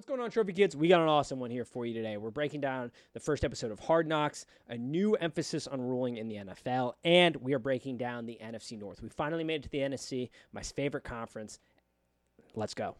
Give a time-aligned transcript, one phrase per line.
[0.00, 0.74] What's going on, Trophy Kids?
[0.74, 2.16] We got an awesome one here for you today.
[2.16, 6.26] We're breaking down the first episode of Hard Knocks, a new emphasis on ruling in
[6.26, 9.02] the NFL, and we are breaking down the NFC North.
[9.02, 11.58] We finally made it to the NFC, my favorite conference.
[12.54, 12.96] Let's go.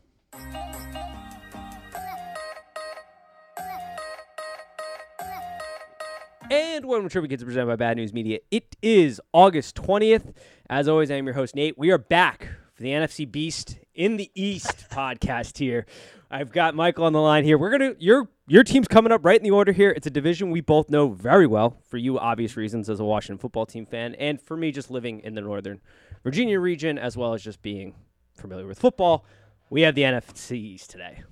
[6.51, 8.41] And welcome to Trophy Kids presented by Bad News Media.
[8.51, 10.35] It is August 20th.
[10.69, 11.79] As always, I am your host, Nate.
[11.79, 15.87] We are back for the NFC Beast in the East podcast here.
[16.31, 17.59] I've got Michael on the line here.
[17.59, 19.91] We're gonna your your team's coming up right in the order here.
[19.91, 23.39] It's a division we both know very well for you, obvious reasons as a Washington
[23.39, 25.81] football team fan, and for me just living in the Northern
[26.23, 27.95] Virginia region as well as just being
[28.35, 29.25] familiar with football.
[29.71, 31.23] We have the NFC East today.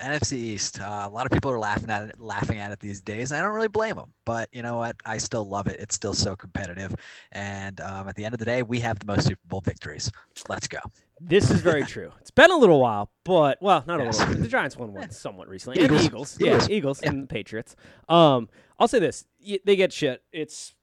[0.00, 0.80] NFC East.
[0.80, 3.32] Uh, a lot of people are laughing at it, laughing at it these days.
[3.32, 4.96] I don't really blame them, but you know what?
[5.04, 5.78] I still love it.
[5.78, 6.94] It's still so competitive,
[7.32, 10.10] and um, at the end of the day, we have the most Super Bowl victories.
[10.48, 10.78] Let's go.
[11.20, 12.12] This is very true.
[12.20, 14.16] It's been a little while, but well, not Yes.
[14.16, 14.34] a little.
[14.34, 14.42] Bit.
[14.42, 15.82] The Giants won one somewhat recently.
[15.82, 16.00] Eagles.
[16.02, 16.68] the Eagles, Eagles.
[16.68, 17.08] yeah, Eagles Yeah.
[17.10, 17.74] and the Patriots.
[18.08, 18.48] Um,
[18.78, 19.24] I'll say this:
[19.64, 20.22] they get shit.
[20.32, 20.74] It's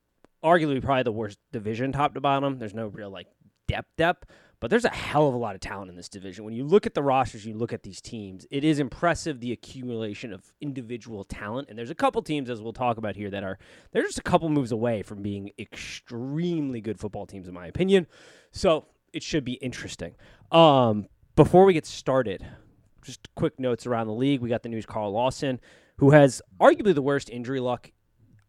[0.43, 2.57] arguably probably the worst division, top to bottom.
[2.59, 3.27] There's no real like
[3.67, 4.25] depth, depth,
[4.59, 6.43] but there's a hell of a lot of talent in this division.
[6.43, 8.45] When you look at the rosters, you look at these teams.
[8.51, 12.73] It is impressive the accumulation of individual talent, and there's a couple teams, as we'll
[12.73, 13.57] talk about here, that are
[13.91, 18.07] they're just a couple moves away from being extremely good football teams, in my opinion.
[18.51, 20.15] So it should be interesting.
[20.51, 22.45] Um, before we get started,
[23.03, 24.41] just quick notes around the league.
[24.41, 25.59] We got the news Carl Lawson,
[25.97, 27.91] who has arguably the worst injury luck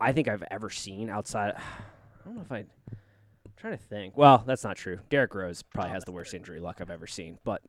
[0.01, 1.55] I think I've ever seen outside.
[1.59, 2.59] I don't know if I.
[2.59, 2.67] I'm
[3.57, 4.17] trying to think.
[4.17, 4.99] Well, that's not true.
[5.11, 7.39] Derrick Rose probably has the worst injury luck I've ever seen.
[7.45, 7.63] But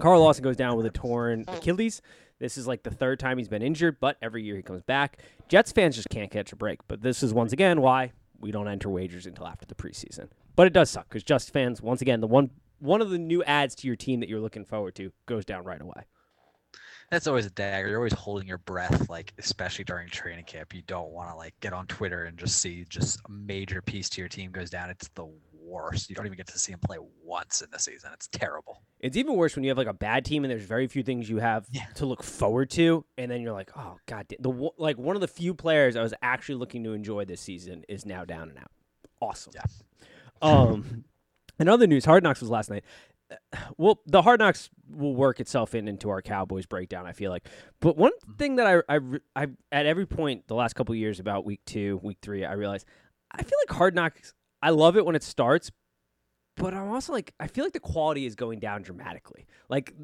[0.00, 2.02] Carl Lawson goes down with a torn Achilles.
[2.38, 5.22] This is like the third time he's been injured, but every year he comes back.
[5.48, 6.80] Jets fans just can't catch a break.
[6.86, 10.28] But this is once again why we don't enter wagers until after the preseason.
[10.58, 13.44] But it does suck because Jets fans, once again, the one one of the new
[13.44, 16.02] ads to your team that you're looking forward to goes down right away.
[17.12, 17.86] That's always a dagger.
[17.86, 20.74] You're always holding your breath, like especially during training camp.
[20.74, 24.08] You don't want to like get on Twitter and just see just a major piece
[24.10, 24.90] to your team goes down.
[24.90, 25.28] It's the
[25.62, 26.10] worst.
[26.10, 28.10] You don't even get to see him play once in the season.
[28.12, 28.82] It's terrible.
[28.98, 31.30] It's even worse when you have like a bad team and there's very few things
[31.30, 31.84] you have Yeah.
[31.94, 35.28] to look forward to, and then you're like, oh god, the like one of the
[35.28, 38.72] few players I was actually looking to enjoy this season is now down and out.
[39.20, 39.52] Awesome.
[39.54, 39.62] Yeah.
[40.42, 41.04] Um,
[41.58, 42.84] and other news, Hard Knocks was last night.
[43.76, 47.06] Well, the Hard Knocks will work itself in into our Cowboys breakdown.
[47.06, 47.46] I feel like,
[47.80, 49.00] but one thing that I I,
[49.36, 52.52] I at every point the last couple of years about week two, week three, I
[52.52, 52.86] realized
[53.30, 54.32] I feel like Hard Knocks.
[54.62, 55.70] I love it when it starts,
[56.56, 59.46] but I'm also like, I feel like the quality is going down dramatically.
[59.68, 59.94] Like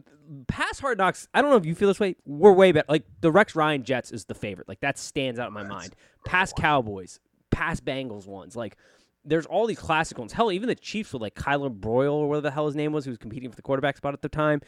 [0.47, 2.17] past Hard Knocks, I don't know if you feel this way.
[2.25, 2.87] We're way better.
[2.89, 4.69] Like the Rex Ryan Jets is the favorite.
[4.69, 5.95] Like that stands out in my mind.
[6.25, 8.55] Past Cowboys, past Bengals ones.
[8.55, 8.77] Like
[9.25, 10.33] there's all these classic ones.
[10.33, 13.05] Hell, even the Chiefs with like Kyler Broyle or whatever the hell his name was,
[13.05, 14.61] who was competing for the quarterback spot at the time.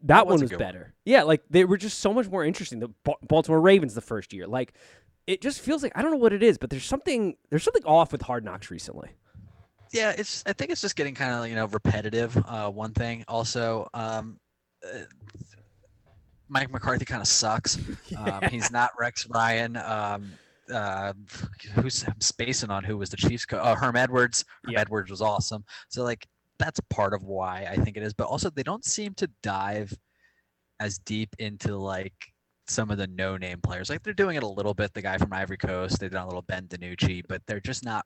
[0.00, 0.58] That, That one was good one.
[0.58, 0.94] better.
[1.04, 2.80] Yeah, like they were just so much more interesting.
[2.80, 4.74] The Ba- Baltimore Ravens the first year, like
[5.28, 7.84] it just feels like I don't know what it is, but there's something there's something
[7.84, 9.10] off with Hard Knocks recently.
[9.92, 10.42] Yeah, it's.
[10.46, 12.36] I think it's just getting kind of you know repetitive.
[12.48, 13.24] Uh, one thing.
[13.28, 14.40] Also, um,
[14.84, 15.00] uh,
[16.48, 17.78] Mike McCarthy kind of sucks.
[18.16, 19.76] Um, he's not Rex Ryan.
[19.76, 20.32] Um,
[20.70, 21.12] uh,
[21.74, 23.60] who's I'm spacing on who was the Chiefs coach?
[23.62, 24.44] Oh, Herm Edwards.
[24.64, 24.80] Herm Yeah.
[24.80, 25.64] Edwards was awesome.
[25.88, 26.26] So like
[26.58, 28.12] that's part of why I think it is.
[28.14, 29.92] But also they don't seem to dive
[30.80, 32.14] as deep into like
[32.68, 33.90] some of the no-name players.
[33.90, 34.94] Like they're doing it a little bit.
[34.94, 38.04] The guy from Ivory Coast, they did a little Ben DiNucci, but they're just not.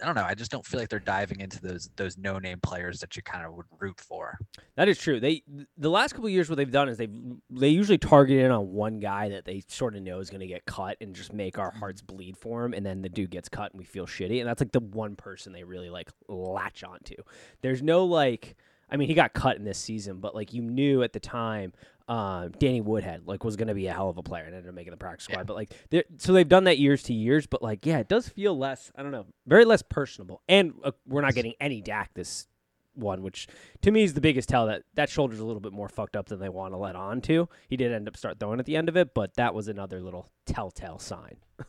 [0.00, 0.24] I don't know.
[0.24, 3.44] I just don't feel like they're diving into those those no-name players that you kind
[3.44, 4.38] of would root for.
[4.76, 5.20] That is true.
[5.20, 5.42] They
[5.76, 7.14] the last couple years what they've done is they've
[7.50, 10.46] they usually target in on one guy that they sort of know is going to
[10.46, 13.48] get cut and just make our hearts bleed for him, and then the dude gets
[13.48, 16.84] cut and we feel shitty, and that's like the one person they really like latch
[16.84, 17.16] onto.
[17.60, 18.56] There's no like.
[18.90, 21.72] I mean, he got cut in this season, but like you knew at the time,
[22.08, 24.68] um, Danny Woodhead like was going to be a hell of a player and ended
[24.68, 25.40] up making the practice squad.
[25.40, 25.44] Yeah.
[25.44, 25.72] But like,
[26.18, 27.46] so they've done that years to years.
[27.46, 28.92] But like, yeah, it does feel less.
[28.96, 30.42] I don't know, very less personable.
[30.48, 32.46] And uh, we're not getting any Dak this
[32.94, 33.48] one, which
[33.82, 36.26] to me is the biggest tell that that shoulder's a little bit more fucked up
[36.26, 37.48] than they want to let on to.
[37.68, 40.00] He did end up start throwing at the end of it, but that was another
[40.00, 41.36] little telltale sign.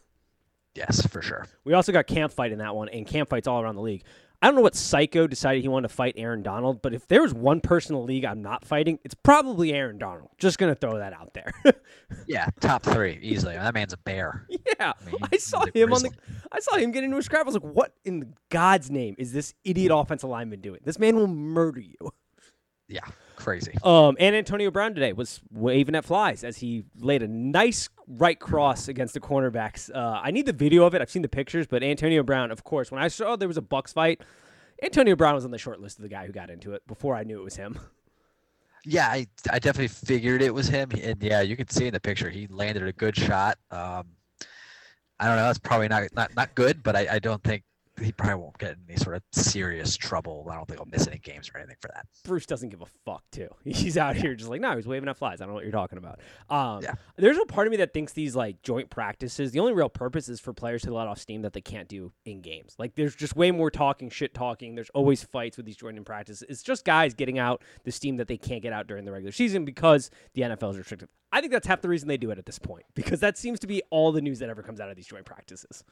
[0.76, 1.46] Yes, for sure.
[1.64, 4.04] We also got camp fight in that one, and camp fights all around the league.
[4.42, 7.22] I don't know what psycho decided he wanted to fight Aaron Donald, but if there
[7.22, 10.32] was one person in the league I'm not fighting, it's probably Aaron Donald.
[10.38, 11.54] Just gonna throw that out there.
[12.28, 13.56] Yeah, top three easily.
[13.56, 14.46] That man's a bear.
[14.50, 16.12] yeah, I mean, I saw him on the.
[16.52, 17.42] I saw him get into a scrap.
[17.42, 20.00] I was like, "What in God's name is this idiot mm.
[20.00, 20.80] offensive lineman doing?
[20.84, 22.12] This man will murder you."
[22.88, 23.06] Yeah,
[23.44, 23.78] crazy.
[23.84, 28.40] Um, and Antonio Brown today was waving at flies as he laid a nice right
[28.40, 29.94] cross against the cornerbacks.
[29.94, 31.02] Uh, I need the video of it.
[31.02, 33.62] I've seen the pictures, but Antonio Brown, of course, when I saw there was a
[33.62, 34.22] Bucks fight,
[34.82, 37.16] Antonio Brown was on the short list of the guy who got into it before
[37.16, 37.80] I knew it was him.
[38.86, 42.02] Yeah, I, I definitely figured it was him, and yeah, you can see in the
[42.02, 43.58] picture he landed a good shot.
[43.72, 44.08] Um,
[45.20, 47.64] I don't know, that's probably not not not good, but I, I don't think
[48.04, 50.48] he probably won't get in any sort of serious trouble.
[50.52, 52.06] I don't think he'll miss any games or anything for that.
[52.24, 53.48] Bruce doesn't give a fuck too.
[53.64, 55.42] He's out here just like, no, he's waving at flies.
[55.42, 56.20] I don't know what you're talking about.
[56.50, 56.94] Um, Yeah.
[57.18, 60.30] There's a part of me that thinks these like joint practices, the only real purpose
[60.30, 62.76] is for players to let off steam that they can't do in games.
[62.78, 64.76] Like there's just way more talking, shit talking.
[64.76, 66.44] There's always fights with these joint in practices.
[66.50, 69.32] It's just guys getting out the steam that they can't get out during the regular
[69.32, 71.10] season because the NFL is restricted.
[71.32, 73.60] I think that's half the reason they do it at this point because that seems
[73.62, 75.84] to be all the news that ever comes out of these joint practices.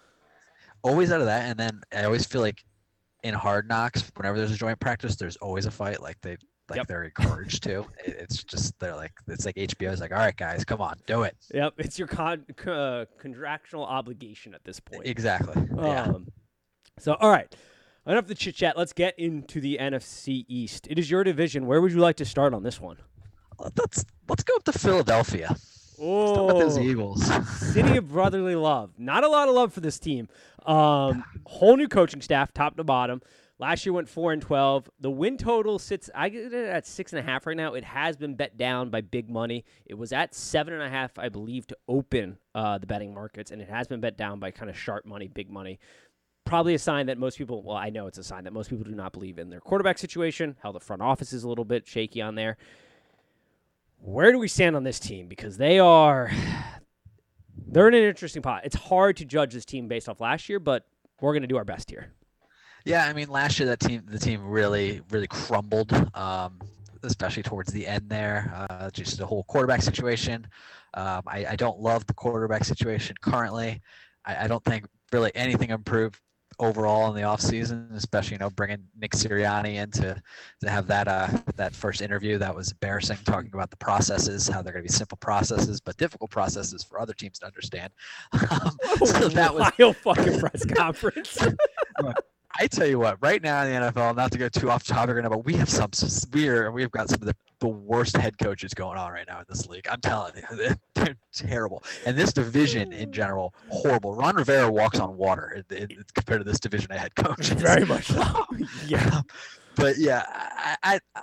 [0.83, 2.63] Always out of that, and then I always feel like
[3.23, 6.01] in hard knocks, whenever there's a joint practice, there's always a fight.
[6.01, 6.37] Like they
[6.69, 6.87] like Yep.
[6.87, 7.81] they're encouraged to.
[8.05, 11.23] It, it's just they're like it's like HBO's like, all right, guys, come on, do
[11.23, 11.35] it.
[11.53, 15.03] Yep, it's your con- c- uh, contractual obligation at this point.
[15.05, 15.53] Exactly.
[15.77, 16.03] yeah.
[16.03, 16.27] Um,
[16.97, 17.53] so, all right.
[18.07, 18.75] Enough of the chit chat.
[18.77, 20.87] Let's get into the NFC East.
[20.89, 21.67] It is your division.
[21.67, 22.97] Where would you like to start on this one?
[23.59, 25.55] Let's let's go up to Philadelphia.
[26.01, 27.23] Oh, those Eagles.
[27.73, 28.91] city of brotherly love.
[28.97, 30.27] Not a lot of love for this team.
[30.65, 33.21] Um, whole new coaching staff, top to bottom.
[33.59, 34.89] Last year went four and twelve.
[34.99, 37.75] The win total sits I get it at six and a half right now.
[37.75, 39.63] It has been bet down by big money.
[39.85, 43.51] It was at seven and a half, I believe, to open uh, the betting markets,
[43.51, 45.79] and it has been bet down by kind of sharp money, big money.
[46.43, 48.83] Probably a sign that most people, well, I know it's a sign that most people
[48.83, 50.57] do not believe in their quarterback situation.
[50.63, 52.57] How the front office is a little bit shaky on there.
[54.03, 55.27] Where do we stand on this team?
[55.27, 56.31] Because they are
[57.67, 58.65] they're in an interesting pot.
[58.65, 60.85] It's hard to judge this team based off last year, but
[61.21, 62.11] we're going to do our best here.
[62.83, 66.59] Yeah, I mean, last year that team, the team really, really crumbled, um,
[67.03, 68.67] especially towards the end there.
[68.69, 70.47] Uh, just the whole quarterback situation.
[70.95, 73.81] Um, I, I don't love the quarterback situation currently.
[74.25, 76.19] I, I don't think really anything improved
[76.61, 80.21] overall in the offseason, especially you know bringing Nick Sirianni in to,
[80.61, 82.37] to have that uh, that first interview.
[82.37, 85.97] That was embarrassing, talking about the processes, how they're going to be simple processes, but
[85.97, 87.91] difficult processes for other teams to understand.
[88.51, 91.37] Um, so that was a wild fucking press conference.
[92.59, 95.15] I tell you what, right now in the NFL, not to go too off topic
[95.15, 95.89] right now, but we have some
[96.33, 99.45] we're we've got some of the, the worst head coaches going on right now in
[99.47, 99.87] this league.
[99.89, 101.83] I'm telling you, they're, they're terrible.
[102.05, 104.15] And this division in general, horrible.
[104.15, 105.63] Ron Rivera walks on water
[106.13, 107.49] compared to this division of head coaches.
[107.61, 108.45] Very much so.
[108.87, 109.07] yeah.
[109.13, 109.23] Um,
[109.75, 111.21] but yeah, I, I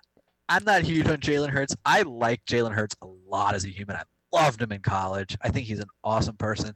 [0.49, 1.77] I'm not huge on Jalen Hurts.
[1.85, 3.97] I like Jalen Hurts a lot as a human.
[3.97, 4.03] I
[4.33, 5.37] loved him in college.
[5.43, 6.75] I think he's an awesome person.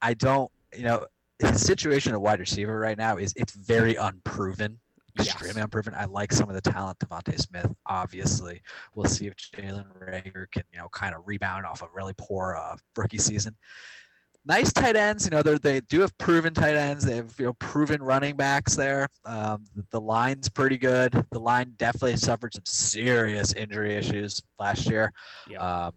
[0.00, 1.06] I don't, you know,
[1.38, 4.78] his situation at wide receiver right now is it's very unproven.
[5.16, 5.30] Yes.
[5.30, 5.94] Extremely unproven.
[5.96, 7.72] I like some of the talent, DeVonta Smith.
[7.86, 8.62] Obviously,
[8.94, 12.56] we'll see if Jalen Reagor can, you know, kind of rebound off a really poor
[12.56, 13.56] uh, rookie season.
[14.46, 17.04] Nice tight ends, you know, they they do have proven tight ends.
[17.04, 19.08] They have you know proven running backs there.
[19.24, 21.12] Um, the, the line's pretty good.
[21.32, 25.12] The line definitely suffered some serious injury issues last year.
[25.48, 25.86] Yeah.
[25.86, 25.92] Um,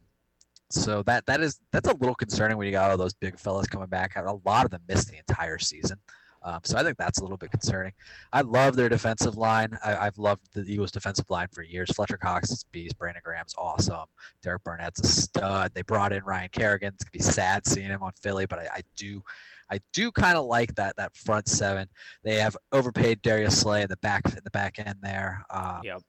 [0.71, 3.67] so that that is that's a little concerning when you got all those big fellas
[3.67, 4.15] coming back.
[4.15, 5.97] A lot of them missed the entire season.
[6.43, 7.93] Um, so I think that's a little bit concerning.
[8.33, 9.77] I love their defensive line.
[9.85, 11.91] I, I've loved the Eagles' defensive line for years.
[11.91, 12.97] Fletcher Cox is beast.
[12.97, 14.05] Brandon Graham's awesome.
[14.41, 15.71] Derek Barnett's a stud.
[15.75, 16.93] They brought in Ryan Kerrigan.
[16.95, 19.21] It's gonna be sad seeing him on Philly, but I, I do,
[19.69, 21.87] I do kind of like that that front seven.
[22.23, 25.45] They have overpaid Darius Slay in the back in the back end there.
[25.51, 26.01] Um, Yep.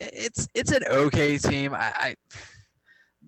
[0.00, 1.74] it's it's an okay team.
[1.74, 2.14] I, I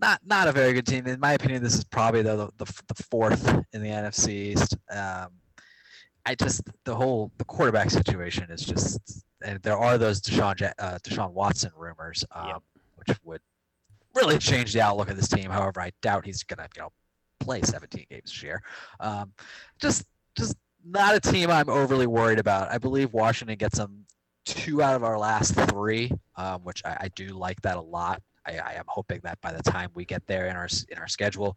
[0.01, 1.63] not not a very good team in my opinion.
[1.63, 4.77] This is probably the the, the fourth in the NFC East.
[4.91, 5.29] Um,
[6.27, 10.99] I just the whole the quarterback situation is just and there are those Deshaun uh,
[11.03, 12.63] Deshaun Watson rumors, um, Yep.
[12.97, 13.41] which would
[14.15, 15.51] really change the outlook of this team.
[15.51, 16.93] However, I doubt he's gonna you know
[17.39, 18.63] play 17 games this year.
[19.01, 19.33] Um,
[19.81, 20.05] just
[20.37, 22.71] just not a team I'm overly worried about.
[22.71, 24.05] I believe Washington gets them
[24.45, 28.23] two out of our last three, um, which I, I do like that a lot.
[28.59, 31.09] I, I am hoping that by the time we get there in our in our
[31.09, 31.57] schedule,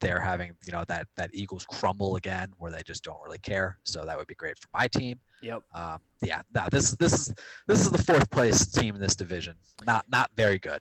[0.00, 3.78] they're having you know that that Eagles crumble again, where they just don't really care.
[3.84, 5.18] So that would be great for my team.
[5.42, 5.62] Yep.
[5.74, 7.34] Um, yeah, no, this this is
[7.66, 9.54] this is the fourth place team in this division.
[9.86, 10.78] Not not very good.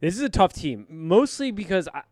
[0.00, 2.02] This is a tough team, mostly because I,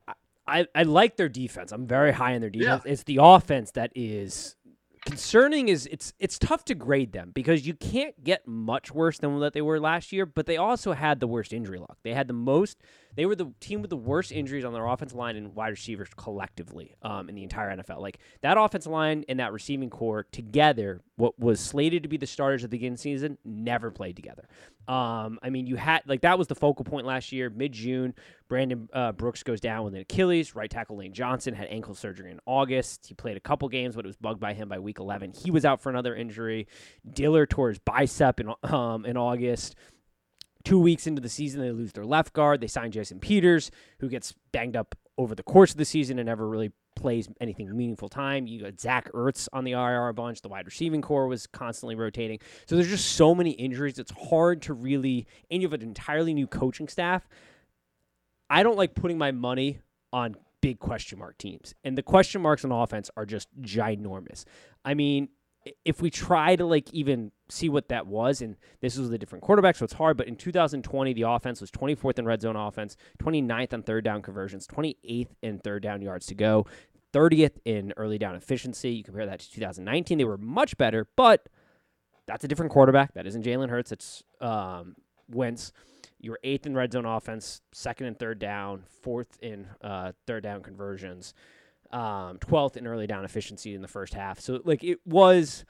[0.47, 1.73] I, I like their defense.
[1.73, 2.77] I'm very high in their Yeah.
[2.77, 2.83] defense.
[2.87, 4.57] It's the offense that is
[5.05, 5.69] concerning.
[5.69, 9.53] Is it's it's tough to grade them because you can't get much worse than what
[9.53, 10.27] they were last year.
[10.27, 11.99] But they also had the worst injury luck.
[12.03, 12.79] They had the most.
[13.15, 16.09] They were the team with the worst injuries on their offensive line and wide receivers
[16.17, 18.01] collectively um, in the entire NFL.
[18.01, 22.27] Like that offensive line and that receiving core together, what was slated to be the
[22.27, 24.49] starters at the beginning of the season, never played together.
[24.89, 28.15] Um, I mean, you had like that was the focal point last year, mid June.
[28.49, 30.55] Brandon uh, Brooks goes down with an Achilles.
[30.55, 33.07] Right tackle Lane Johnson had ankle surgery in August.
[33.07, 35.33] He played a couple games, but it was bugged by him by week 11.
[35.33, 36.67] He was out for another injury.
[37.11, 39.77] Dillard tore his bicep in um, in August.
[40.65, 42.61] Two weeks into the season, they lose their left guard.
[42.61, 46.27] They sign Jason Peters, who gets banged up over the course of the season and
[46.27, 48.47] never really plays anything meaningful time.
[48.47, 50.43] You got Zach Ertz on the IR bunch.
[50.43, 52.39] The wide receiving core was constantly rotating.
[52.67, 53.99] So there's just so many injuries.
[53.99, 57.29] It's hard to really, and you have an entirely new coaching staff.
[58.49, 59.81] I don't like putting my money
[60.13, 61.75] on big question mark teams.
[61.85, 64.45] And the question marks on offense are just ginormous.
[64.85, 65.29] I mean,
[65.85, 69.45] if we try to like even see what that was, and this was a different
[69.45, 72.97] quarterback, so it's hard, but in 2020, the offense was 24th in red zone offense,
[73.23, 76.67] 29th on third down conversions, 28th in third down yards to go,
[77.13, 78.91] 30th in early down efficiency.
[78.91, 81.49] You compare that to 2019, they were much better, but
[82.27, 83.15] that's a different quarterback.
[83.15, 83.93] That isn't Jalen Hurts.
[83.93, 84.97] It's um,
[85.29, 85.73] Wentz.
[86.19, 90.45] You were eighth in red zone offense, second and third down, fourth in uh, third
[90.45, 91.35] down conversions,
[91.93, 94.41] um, 12th in early down efficiency in the first half.
[94.41, 95.65] So, like, it was.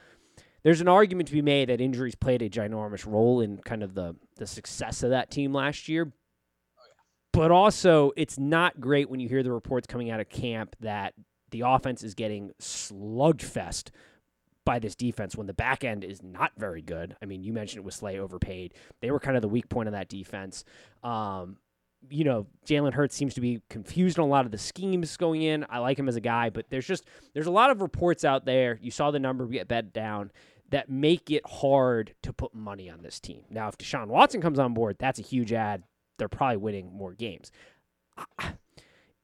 [0.65, 3.95] There's an argument to be made that injuries played a ginormous role in kind of
[3.95, 6.13] the, the success of that team last year.
[7.33, 11.15] But also, it's not great when you hear the reports coming out of camp that
[11.51, 13.91] the offense is getting slugfest
[14.65, 17.17] by this defense when the back end is not very good.
[17.23, 18.75] I mean, you mentioned it was Slay overpaid.
[19.01, 20.65] They were kind of the weak point of that defense.
[21.03, 21.57] Um,
[22.11, 25.43] you know, Jalen Hurts seems to be confused on a lot of the schemes going
[25.43, 25.65] in.
[25.69, 27.05] I like him as a guy, but there's just
[27.35, 28.79] there's a lot of reports out there.
[28.83, 30.31] You saw the number get bet down
[30.71, 33.45] that make it hard to put money on this team.
[33.51, 35.83] Now, if Deshaun Watson comes on board, that's a huge ad.
[36.19, 37.51] They're probably winning more games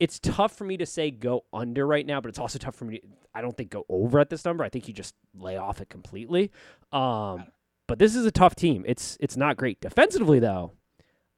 [0.00, 2.84] it's tough for me to say go under right now, but it's also tough for
[2.84, 2.98] me.
[2.98, 4.64] To, I don't think go over at this number.
[4.64, 6.50] I think you just lay off it completely.
[6.92, 7.46] Um,
[7.86, 8.84] but this is a tough team.
[8.86, 10.72] It's it's not great defensively though.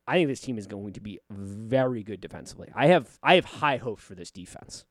[0.07, 2.69] I think this team is going to be very good defensively.
[2.75, 4.85] I have I have high hopes for this defense.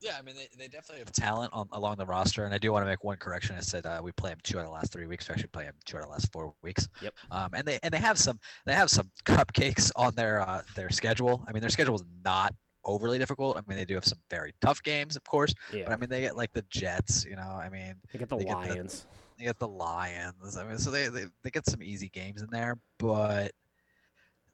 [0.00, 2.72] Yeah, I mean they, they definitely have talent on, along the roster, and I do
[2.72, 3.56] want to make one correction.
[3.56, 5.28] I said uh, we play them two out of the last three weeks.
[5.28, 6.88] We actually play them two out of the last four weeks.
[7.00, 7.14] Yep.
[7.30, 10.90] Um, and they and they have some they have some cupcakes on their uh, their
[10.90, 11.42] schedule.
[11.48, 13.56] I mean their schedule is not overly difficult.
[13.56, 15.54] I mean, they do have some very tough games, of course.
[15.72, 15.84] Yeah.
[15.86, 17.24] But I mean, they get like the Jets.
[17.24, 18.74] You know, I mean, they get the they Lions.
[18.76, 20.56] Get the, they get the Lions.
[20.56, 23.52] I mean, so they, they they get some easy games in there, but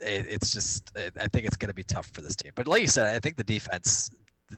[0.00, 2.52] it, it's just it, I think it's going to be tough for this team.
[2.54, 4.10] But like you said, I think the defense,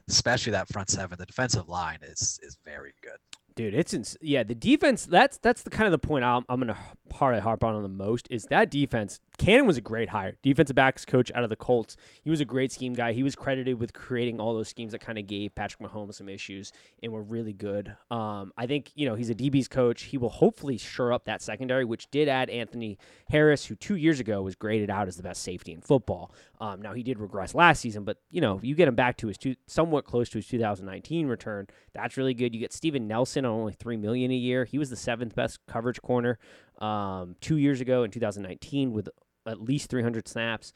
[0.07, 3.17] especially that front seven, the defensive line is is very good.
[3.55, 4.43] Dude, it's ins- yeah.
[4.43, 5.05] The defense.
[5.05, 6.77] That's that's the kind of the point I'm, I'm gonna
[7.09, 9.19] probably harp on the most is that defense.
[9.37, 11.97] Gannon was a great hire, defensive backs coach out of the Colts.
[12.23, 13.13] He was a great scheme guy.
[13.13, 16.29] He was credited with creating all those schemes that kind of gave Patrick Mahomes some
[16.29, 16.71] issues
[17.01, 17.95] and were really good.
[18.11, 20.03] Um, I think you know he's a DB's coach.
[20.03, 22.99] He will hopefully shore up that secondary, which did add Anthony
[23.29, 26.31] Harris, who two years ago was graded out as the best safety in football.
[26.61, 29.27] Um, now he did regress last season, but you know you get him back to
[29.27, 31.67] his two, somewhat close to his 2019 return.
[31.93, 32.53] That's really good.
[32.53, 34.65] You get Steven Nelson on only three million a year.
[34.65, 36.37] He was the seventh best coverage corner
[36.79, 39.09] um, two years ago in 2019 with
[39.47, 40.73] at least 300 snaps.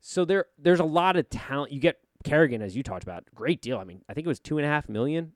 [0.00, 1.72] So there, there's a lot of talent.
[1.72, 3.78] You get Kerrigan, as you talked about, great deal.
[3.78, 5.32] I mean, I think it was two and a half million.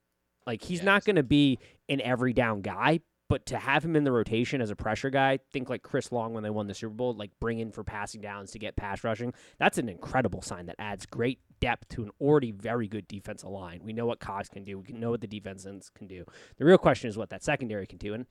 [0.47, 0.85] Like he's Yes.
[0.87, 4.63] not going to be an every down guy, but to have him in the rotation
[4.63, 7.31] as a pressure guy, think like Chris Long when they won the Super Bowl, like
[7.41, 9.35] bring in for passing downs to get pass rushing.
[9.59, 13.81] That's an incredible sign that adds great depth to an already very good defensive line.
[13.85, 14.79] We know what Cox can do.
[14.79, 16.25] We know what the defense ends can do.
[16.57, 18.15] The real question is what that secondary can do.
[18.15, 18.25] And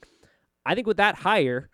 [0.68, 1.70] I think with that hire,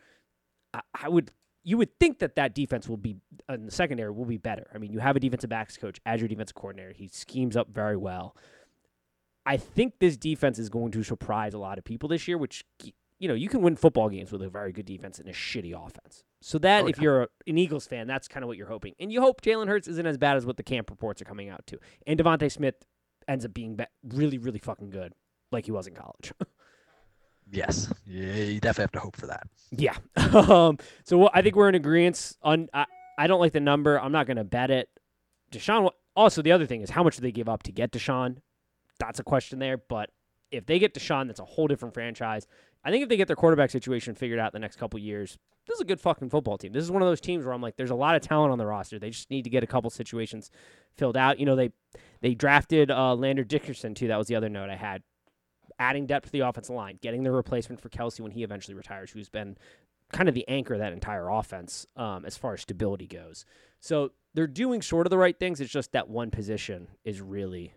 [0.73, 1.31] I, I would
[1.63, 3.15] you would think that that defense will be
[3.49, 4.67] uh, in the secondary will be better.
[4.73, 6.91] I mean, you have a defensive backs coach as your defensive coordinator.
[6.93, 8.35] He schemes up very well.
[9.45, 12.63] I think this defense is going to surprise a lot of people this year, which
[13.19, 15.73] you know you can win football games with a very good defense and a shitty
[15.73, 16.23] offense.
[16.41, 17.03] So that Oh, if yeah.
[17.03, 19.67] you're a, an Eagles fan, that's kind of what you're hoping, and you hope Jalen
[19.67, 22.51] Hurts isn't as bad as what the camp reports are coming out to, and DeVonta
[22.51, 22.75] Smith
[23.27, 25.13] ends up being be- really, really fucking good,
[25.51, 26.33] like he was in college.
[27.51, 29.47] Yes, yeah, you definitely have to hope for that.
[29.71, 29.95] Yeah.
[30.33, 32.33] um, so I think we're in agreement.
[32.41, 32.85] On I,
[33.17, 33.99] I don't like the number.
[33.99, 34.89] I'm not going to bet it.
[35.51, 35.89] Deshaun.
[36.15, 38.37] Also, the other thing is how much do they give up to get Deshaun?
[38.99, 39.77] That's a question there.
[39.77, 40.09] But
[40.51, 42.47] if they get Deshaun, that's a whole different franchise.
[42.83, 45.75] I think if they get their quarterback situation figured out the next couple years, this
[45.75, 46.73] is a good fucking football team.
[46.73, 48.57] This is one of those teams where I'm like, there's a lot of talent on
[48.57, 48.99] the roster.
[48.99, 50.51] They just need to get a couple situations
[50.97, 51.39] filled out.
[51.39, 51.71] You know, they
[52.21, 54.07] they drafted uh, Landon Dickerson too.
[54.09, 55.01] That was the other note I had.
[55.79, 59.11] Adding depth to the offensive line, getting the replacement for Kelce when he eventually retires,
[59.11, 59.57] who's been
[60.11, 63.45] kind of the anchor of that entire offense um, as far as stability goes.
[63.79, 65.59] So they're doing sort of the right things.
[65.59, 67.73] It's just that one position is really,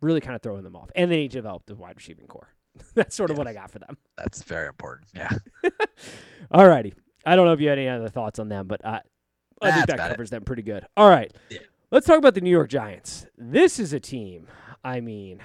[0.00, 0.90] really kind of throwing them off.
[0.96, 2.48] And they need to develop the wide receiving core.
[2.94, 3.96] That's sort of what I got for them.
[4.16, 5.08] That's very important.
[5.14, 5.30] Yeah,
[6.50, 6.94] All righty.
[7.24, 9.00] I don't know if you had any other thoughts on them, but uh,
[9.62, 10.14] I think that about it.
[10.14, 10.84] covers them pretty good.
[10.96, 11.32] All right.
[11.50, 11.58] Yeah.
[11.90, 13.26] Let's talk about the New York Giants.
[13.38, 14.48] This is a team.
[14.82, 15.38] I mean,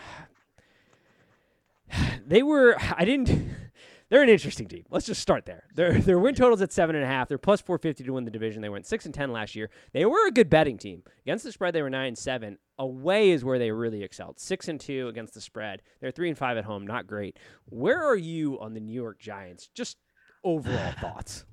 [2.26, 2.76] they were.
[2.98, 3.50] I didn't.
[4.10, 4.86] they're an interesting team.
[4.90, 5.64] Let's just start there.
[5.76, 7.28] Their their win totals at seven and a half.
[7.28, 8.62] They're plus four fifty to win the division.
[8.62, 9.70] They went six and ten last year.
[9.94, 11.74] They were a good betting team against the spread.
[11.74, 12.58] They were nine and seven.
[12.78, 14.40] Away is where they really excelled.
[14.40, 15.82] Six and two against the spread.
[16.00, 16.88] They're three and five at home.
[16.88, 17.38] Not great.
[17.66, 19.68] Where are you on the New York Giants?
[19.74, 19.98] Just
[20.44, 21.46] overall thoughts.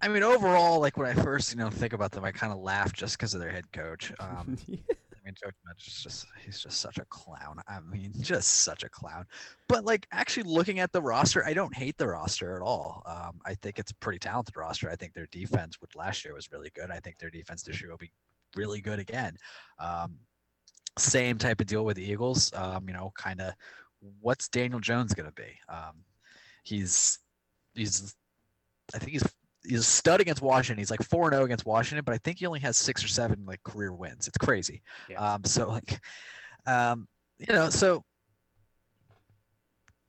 [0.00, 2.60] I mean, overall, like when I first, you know, think about them, I kind of
[2.60, 4.12] laugh just because of their head coach.
[4.20, 4.56] Um,
[5.28, 7.60] mean, Joe Judge is just he's just such a clown.
[7.68, 9.26] I mean, just such a clown.
[9.68, 13.02] But like actually looking at the roster, I don't hate the roster at all.
[13.06, 14.90] Um, I think it's a pretty talented roster.
[14.90, 16.90] I think their defense which last year was really good.
[16.90, 18.12] I think their defense this year will be
[18.56, 19.36] really good again.
[19.78, 20.18] Um,
[20.96, 22.50] same type of deal with the Eagles.
[22.54, 23.52] Um, you know, kind of
[24.20, 25.58] what's Daniel Jones going to be?
[25.68, 26.04] Um,
[26.64, 27.18] he's
[27.74, 28.14] he's
[28.94, 29.24] I think he's
[29.66, 30.78] he's a stud against Washington.
[30.78, 33.44] He's like four zero against Washington, but I think he only has six or seven
[33.46, 34.28] like career wins.
[34.28, 34.82] It's crazy.
[35.08, 35.34] Yeah.
[35.34, 36.00] Um, so like,
[36.66, 38.04] um, you know, so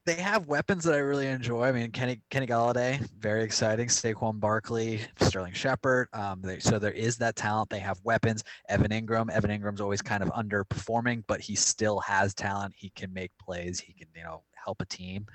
[0.05, 1.65] they have weapons that I really enjoy.
[1.65, 3.87] I mean, Kenny Kenny Golladay, very exciting.
[3.87, 6.07] Saquon Barkley, Sterling Shepard.
[6.13, 7.69] Um, they, so there is that talent.
[7.69, 8.43] They have weapons.
[8.69, 9.29] Evan Engram.
[9.29, 12.73] Evan Engram's always kind of underperforming, but he still has talent.
[12.75, 13.79] He can make plays.
[13.79, 15.27] He can you know help a team.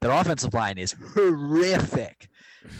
[0.00, 2.28] Their offensive line is horrific,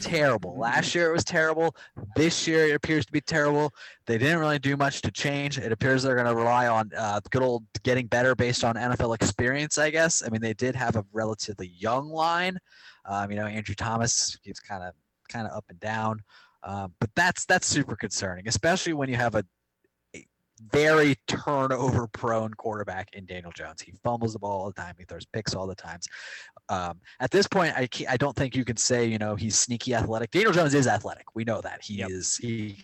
[0.01, 0.57] terrible.
[0.57, 1.75] Last year it was terrible.
[2.15, 3.73] This year it appears to be terrible.
[4.07, 5.59] They didn't really do much to change.
[5.59, 9.17] It appears they're going to rely on uh, good old getting better based on NFL
[9.17, 10.23] experience, I guess.
[10.25, 12.59] I mean, they did have a relatively young line.
[13.05, 14.95] Um, you know, Andrew Thomas, he's kind of
[15.29, 16.23] kind of up and down.
[16.63, 19.45] Um, but that's that's super concerning, especially when you have a
[20.73, 23.81] very turnover prone quarterback in Daniel Jones.
[23.81, 24.95] He fumbles the ball all the time.
[24.99, 26.09] He throws picks all the times.
[26.69, 29.95] Um, at this point, I I don't think you can say you know he's sneaky
[29.95, 30.31] athletic.
[30.31, 31.35] Daniel Jones is athletic.
[31.35, 32.11] We know that he Yep.
[32.11, 32.77] is he.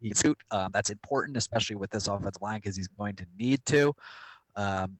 [0.00, 0.38] He's suit.
[0.52, 3.92] Um, that's important, especially with this offensive line, because he's going to need to.
[4.54, 4.96] Um,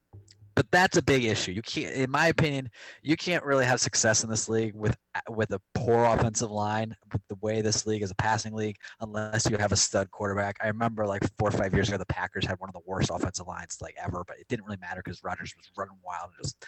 [0.59, 1.53] but that's a big issue.
[1.53, 2.69] You can't, in my opinion,
[3.00, 4.97] you can't really have success in this league with
[5.29, 6.97] with a poor offensive line.
[7.12, 10.57] With the way this league is a passing league, unless you have a stud quarterback.
[10.61, 13.09] I remember like four or five years ago, the Packers had one of the worst
[13.15, 16.45] offensive lines like ever, but it didn't really matter because Rodgers was running wild and
[16.45, 16.67] just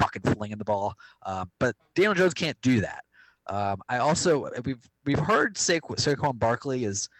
[0.00, 0.94] fucking flinging the ball.
[1.26, 3.04] Um, but Daniel Jones can't do that.
[3.48, 7.10] Um, I also we've we've heard Sa- Saquon Barkley is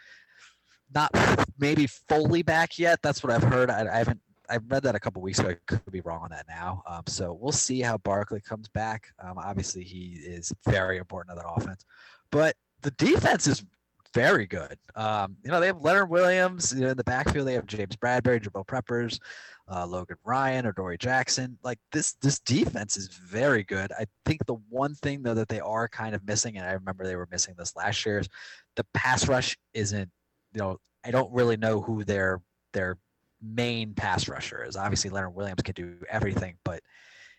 [0.94, 1.10] not
[1.58, 3.00] maybe fully back yet.
[3.02, 3.70] That's what I've heard.
[3.70, 4.20] I, I haven't.
[4.48, 5.50] I read that a couple weeks ago.
[5.50, 6.82] I could be wrong on that now.
[6.86, 9.12] Um, so we'll see how Barkley comes back.
[9.22, 11.84] Um, obviously, he is very important to that offense,
[12.30, 13.64] but the defense is
[14.14, 14.78] very good.
[14.94, 17.46] Um, you know, they have Leonard Williams you know, in the backfield.
[17.46, 19.20] They have James Bradberry, Jabril Peppers,
[19.70, 21.58] uh, Logan Ryan, or Dory Jackson.
[21.62, 23.92] Like this, this defense is very good.
[23.92, 27.04] I think the one thing though that they are kind of missing, and I remember
[27.04, 28.28] they were missing this last year, is
[28.76, 30.10] the pass rush isn't.
[30.54, 32.40] You know, I don't really know who their
[32.72, 32.96] their
[33.42, 34.76] main pass rusher is.
[34.76, 36.82] Obviously, Leonard Williams can do everything, but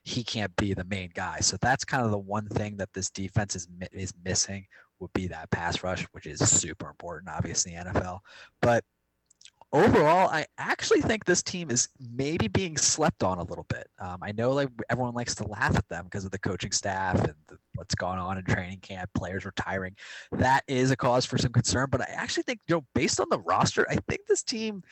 [0.04, 1.40] he can't be the main guy.
[1.42, 4.66] So that's kind of the one thing that this defense is is missing
[5.00, 8.20] would be that pass rush, which is super important, obviously NFL.
[8.62, 8.84] But
[9.74, 13.88] overall, I actually think this team is maybe being slept on a little bit.
[14.00, 17.20] Um, I know like everyone likes to laugh at them because of the coaching staff
[17.20, 19.96] and the, what's going on in training camp, players retiring.
[20.32, 21.90] That is a cause for some concern.
[21.92, 24.84] But I actually think, you know, based on the roster, I think this team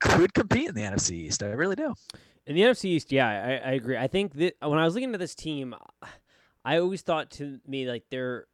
[0.00, 1.42] could compete in the NFC East.
[1.42, 1.94] I really do.
[2.46, 3.96] In the NFC East, yeah, I, I agree.
[3.96, 5.74] I think that when I was looking at this team,
[6.64, 8.46] I always thought to me like they're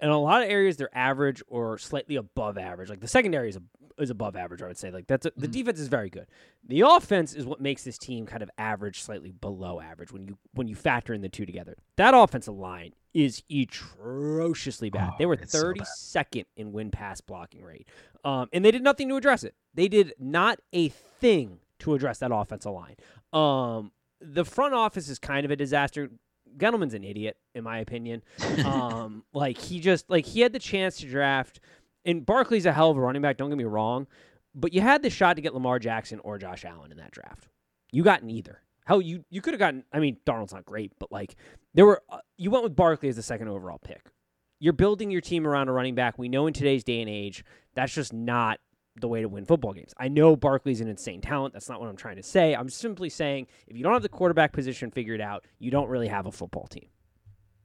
[0.00, 2.88] in a lot of areas they're average or slightly above average.
[2.90, 3.62] Like the secondary is a,
[4.02, 4.90] is above average, I would say.
[4.90, 5.52] Like that's a, the Mhm.
[5.52, 6.26] defense is very good.
[6.64, 10.36] The offense is what makes this team kind of average, slightly below average when you
[10.52, 11.76] when you factor in the two together.
[11.96, 15.12] That offensive line is atrociously bad.
[15.18, 17.88] they Oh, were it's so 32nd in win pass blocking rate,
[18.24, 19.54] um, and they did nothing to address it.
[19.74, 22.96] They did not a thing to address that offensive line.
[23.32, 26.10] Um, the front office is kind of a disaster.
[26.58, 28.22] Gettleman's an idiot, in my opinion.
[28.64, 31.60] Um, like he just like he had the chance to draft,
[32.04, 33.36] and Barkley's a hell of a running back.
[33.36, 34.06] Don't get me wrong,
[34.54, 37.48] but you had the shot to get Lamar Jackson or Josh Allen in that draft.
[37.92, 38.62] You got neither.
[38.86, 39.84] Hell, you you could have gotten.
[39.92, 41.36] I mean, Darnold's not great, but like
[41.74, 42.02] there were.
[42.08, 44.10] Uh, you went with Barkley as the second overall pick.
[44.58, 46.18] You're building your team around a running back.
[46.18, 48.58] We know in today's day and age that's just not
[49.00, 49.92] the way to win football games.
[49.98, 51.52] I know Barkley's an insane talent.
[51.52, 52.54] That's not what I'm trying to say.
[52.54, 56.08] I'm simply saying if you don't have the quarterback position figured out, you don't really
[56.08, 56.88] have a football team.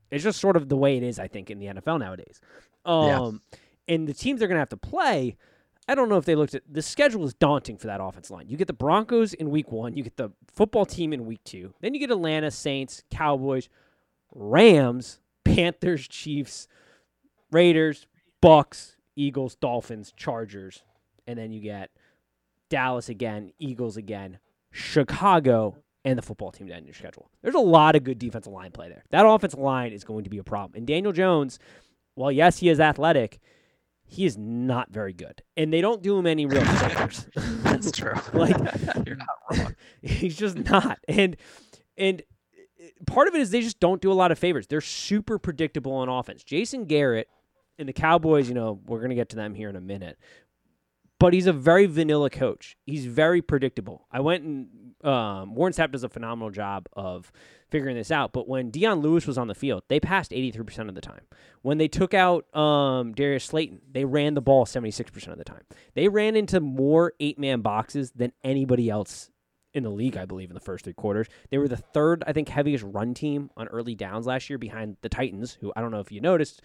[0.09, 2.41] It's just sort of the way it is, I think, in the NFL nowadays.
[2.85, 3.41] Um,
[3.87, 5.37] And the teams they're going to have to play,
[5.87, 8.47] I don't know if they looked at the schedule is daunting for that offense line.
[8.49, 11.73] You get the Broncos in week one, you get the football team in week two,
[11.81, 13.69] then you get Atlanta, Saints, Cowboys,
[14.33, 16.67] Rams, Panthers, Chiefs,
[17.51, 18.05] Raiders,
[18.41, 20.83] Bucks, Eagles, Dolphins, Chargers,
[21.27, 21.91] and then you get
[22.69, 24.39] Dallas again, Eagles again,
[24.71, 27.29] Chicago, and the football team to end your schedule.
[27.41, 29.03] There's a lot of good defensive line play there.
[29.11, 30.77] That offensive line is going to be a problem.
[30.77, 31.59] And Daniel Jones,
[32.15, 33.39] well, yes, he is athletic.
[34.03, 37.27] He is not very good, and they don't do him any real favors.
[37.35, 38.15] That's true.
[38.33, 38.57] like
[39.05, 39.75] you're not wrong.
[40.01, 40.99] he's just not.
[41.07, 41.37] And
[41.97, 42.21] and
[42.79, 44.67] uh, part of it is they just don't do a lot of favors.
[44.67, 46.43] They're super predictable on offense.
[46.43, 47.29] Jason Garrett
[47.79, 50.17] and the Cowboys, you know, we're going to get to them here in a minute.
[51.21, 52.75] But he's a very vanilla coach.
[52.83, 54.07] He's very predictable.
[54.11, 54.67] I went and
[55.03, 57.31] um, Warren Sharp does a phenomenal job of
[57.69, 58.33] figuring this out.
[58.33, 61.21] But when Dion Lewis was on the field, they passed 83% of the time.
[61.61, 65.61] When they took out um, Darius Slayton, they ran the ball 76% of the time.
[65.93, 69.29] They ran into more eight man boxes than anybody else
[69.75, 71.27] in the league, I believe, in the first three quarters.
[71.51, 74.97] They were the third, I think, heaviest run team on early downs last year behind
[75.01, 76.63] the Titans, who I don't know if you noticed,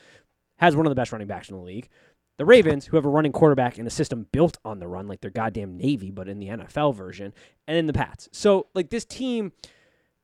[0.57, 1.89] has one of the best running backs in the league.
[2.39, 5.23] The Ravens, who have a running quarterback in a system built on the run, like
[5.23, 7.33] their goddamn Navy, but in the NFL version,
[7.67, 8.29] and then the Pats.
[8.31, 9.53] So, like this team,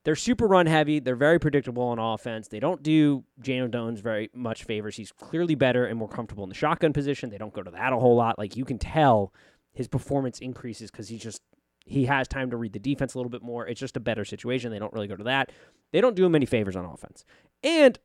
[0.03, 0.99] they're super run heavy.
[0.99, 2.49] They're very predictable on offense.
[2.49, 4.97] They don't do Daniel Jones very much favors.
[4.97, 7.29] He's clearly better and more comfortable in the shotgun position.
[7.29, 8.37] They don't go to that a whole lot.
[8.37, 9.33] Like you can tell
[9.71, 11.41] his performance increases because he's just
[11.85, 13.67] he has time to read the defense a little bit more.
[13.67, 14.71] It's just a better situation.
[14.71, 15.51] They don't really go to that.
[15.91, 17.25] They don't do him any favors on offense.
[17.63, 17.97] And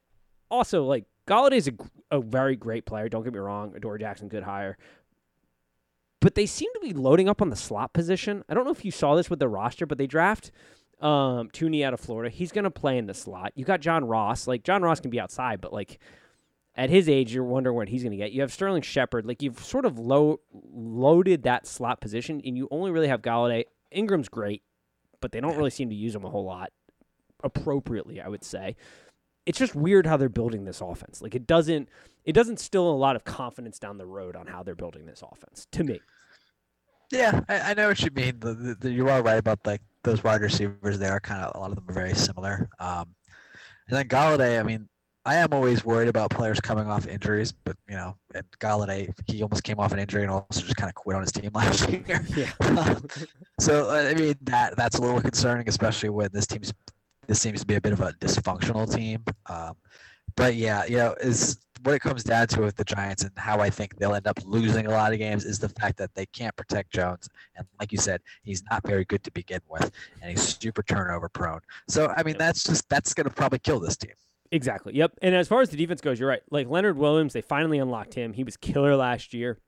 [0.50, 1.72] also, like Golladay's a,
[2.10, 3.08] a very great player.
[3.08, 3.74] Don't get me wrong.
[3.76, 4.78] Adoree Jackson, good hire.
[6.20, 8.42] But they seem to be loading up on the slot position.
[8.48, 10.50] I don't know if you saw this with the roster, but they draft
[11.00, 12.34] um, Toney out of Florida.
[12.34, 13.52] He's going to play in the slot.
[13.54, 14.48] You got John Ross.
[14.48, 15.98] Like John Ross can be outside, but like
[16.74, 18.32] at his age, you're wondering what he's going to get.
[18.32, 19.26] You have Sterling Shepard.
[19.26, 23.64] Like you've sort of low, loaded that slot position, and you only really have Golladay.
[23.94, 24.62] Engram's great,
[25.20, 26.70] but they don't really seem to use him a whole lot
[27.44, 28.20] appropriately.
[28.20, 28.74] I would say
[29.48, 31.22] it's just weird how they're building this offense.
[31.22, 31.88] Like it doesn't
[32.26, 35.22] it doesn't still a lot of confidence down the road on how they're building this
[35.22, 36.00] offense to me.
[37.10, 38.38] Yeah, I, I know what you mean.
[38.38, 40.98] The, the, the, you are right about like those wide receivers.
[40.98, 42.68] They are kind of a lot of them are very similar.
[42.78, 43.14] Um,
[43.88, 44.86] and then Golladay, I mean,
[45.24, 49.42] I am always worried about players coming off injuries, but you know, and Golladay, he
[49.42, 51.88] almost came off an injury and also just kind of quit on his team last
[51.88, 52.22] year.
[52.36, 52.98] Yeah.
[53.58, 56.74] so I mean that that's a little concerning, especially when this team's
[57.28, 59.22] this seems to be a bit of a dysfunctional team.
[59.46, 59.76] Um,
[60.34, 63.60] but yeah, you know, is what it comes down to with the Giants and how
[63.60, 66.26] I think they'll end up losing a lot of games is the fact that they
[66.26, 67.28] can't protect Jones.
[67.56, 71.28] And like you said, he's not very good to begin with, and he's super turnover
[71.28, 71.60] prone.
[71.88, 74.12] So I mean, that's just that's going to probably kill this team.
[74.50, 74.94] Exactly.
[74.94, 75.18] Yep.
[75.20, 76.42] And as far as the defense goes, you're right.
[76.50, 78.32] Like Leonard Williams, they finally unlocked him.
[78.32, 79.58] He was killer last year.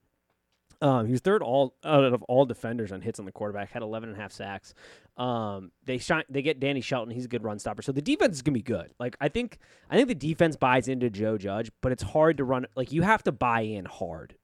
[0.83, 3.71] Um, he was third all out of all defenders on hits on the quarterback.
[3.71, 4.73] Had 11 and a half sacks.
[5.21, 7.15] Um, they shine, they get Danny Shelton.
[7.15, 7.83] He's a good run stopper.
[7.83, 8.91] So the defense is gonna be good.
[8.99, 9.59] Like I think
[9.91, 12.67] I think the defense buys into Joe Judge, but it's hard to run.
[12.75, 14.35] Like you have to buy in hard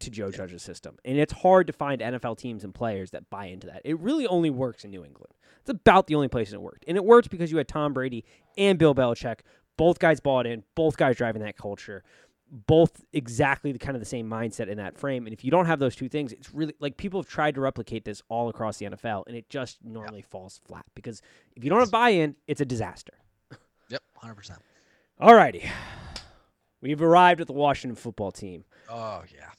[0.00, 3.46] to Joe Judge's system, and it's hard to find NFL teams and players that buy
[3.46, 3.80] into that.
[3.82, 5.32] It really only works in New England.
[5.62, 8.22] It's about the only place it worked, and it worked because you had Tom Brady
[8.58, 9.38] and Bill Belichick.
[9.78, 10.64] Both guys bought in.
[10.74, 12.04] Both guys driving that culture
[12.50, 15.26] both exactly the kind of the same mindset in that frame.
[15.26, 17.60] And if you don't have those two things, it's really like people have tried to
[17.60, 20.26] replicate this all across the NFL, and it just normally yep.
[20.26, 21.22] falls flat because
[21.56, 23.14] if you don't have buy-in, it's a disaster.
[23.88, 24.58] Yep, hundred percent.
[25.20, 25.70] All righty,
[26.80, 28.64] we've arrived at the Washington football team.
[28.90, 29.50] Oh yeah,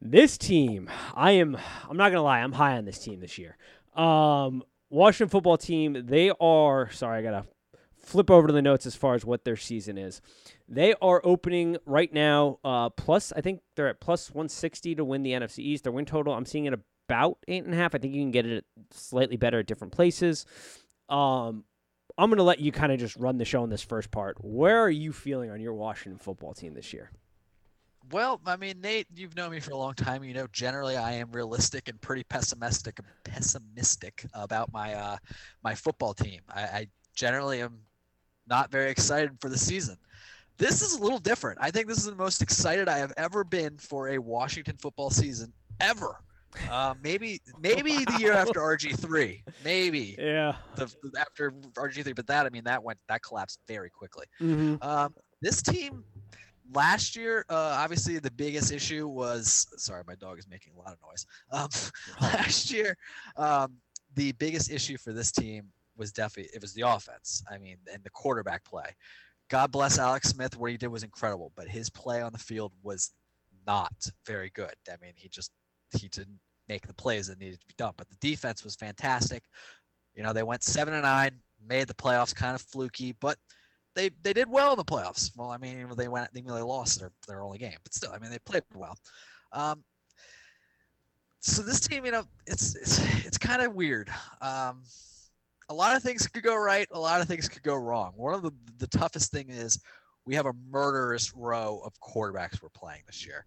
[0.00, 1.56] this team, I am.
[1.88, 3.56] I'm not gonna lie, I'm high on this team this year.
[3.94, 6.90] Um, Washington football team, they are.
[6.90, 7.46] Sorry, I gotta
[8.06, 10.20] flip over to the notes as far as what their season is.
[10.68, 15.22] They are opening right now, uh, plus, I think they're at plus 160 to win
[15.22, 15.84] the NFC East.
[15.84, 16.74] Their win total, I'm seeing it
[17.08, 17.94] about eight and a half.
[17.94, 20.46] I think you can get it slightly better at different places.
[21.08, 21.64] Um,
[22.16, 24.36] I'm going to let you kind of just run the show in this first part.
[24.40, 27.10] Where are you feeling on your Washington football team this year?
[28.12, 30.22] Well, I mean, Nate, you've known me for a long time.
[30.22, 35.16] You know, generally I am realistic and pretty pessimistic pessimistic about my uh,
[35.64, 36.42] my football team.
[36.48, 37.80] I, I generally am
[38.48, 39.96] not very excited for the season.
[40.58, 41.58] This is a little different.
[41.60, 45.10] I think this is the most excited I have ever been for a Washington football
[45.10, 46.16] season ever.
[46.70, 48.04] Uh, maybe maybe wow.
[48.06, 50.16] the year after RG three, maybe.
[50.18, 50.56] Yeah.
[50.76, 54.24] The, after RG three, but that I mean that went that collapsed very quickly.
[54.40, 54.76] Mm-hmm.
[54.82, 56.02] Um, this team
[56.72, 60.92] last year, uh, obviously the biggest issue was sorry, my dog is making a lot
[60.92, 61.26] of noise.
[61.52, 61.68] Um,
[62.20, 62.96] last year,
[63.36, 63.74] um,
[64.14, 67.42] the biggest issue for this team was definitely it was the offense.
[67.50, 68.94] I mean, and the quarterback play.
[69.48, 70.56] God bless Alex Smith.
[70.56, 73.12] What he did was incredible, but his play on the field was
[73.66, 73.94] not
[74.26, 74.74] very good.
[74.88, 75.52] I mean, he just
[75.96, 77.92] he didn't make the plays that needed to be done.
[77.96, 79.44] But the defense was fantastic.
[80.14, 83.38] You know, they went seven and nine, made the playoffs kind of fluky, but
[83.94, 85.30] they they did well in the playoffs.
[85.36, 88.30] Well, I mean, they went they lost their their only game, but still, I mean,
[88.30, 88.96] they played well.
[89.52, 89.84] Um,
[91.40, 94.10] so this team, you know, it's it's it's kind of weird.
[94.40, 94.82] Um,
[95.68, 98.12] a lot of things could go right, a lot of things could go wrong.
[98.16, 99.80] One of the the toughest thing is
[100.24, 103.44] we have a murderous row of quarterbacks we're playing this year.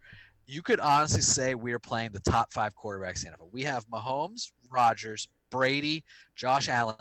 [0.48, 3.50] You could honestly say we are playing the top five quarterbacks in the NFL.
[3.52, 6.04] We have Mahomes, Rodgers, Brady,
[6.36, 6.96] Josh Allen,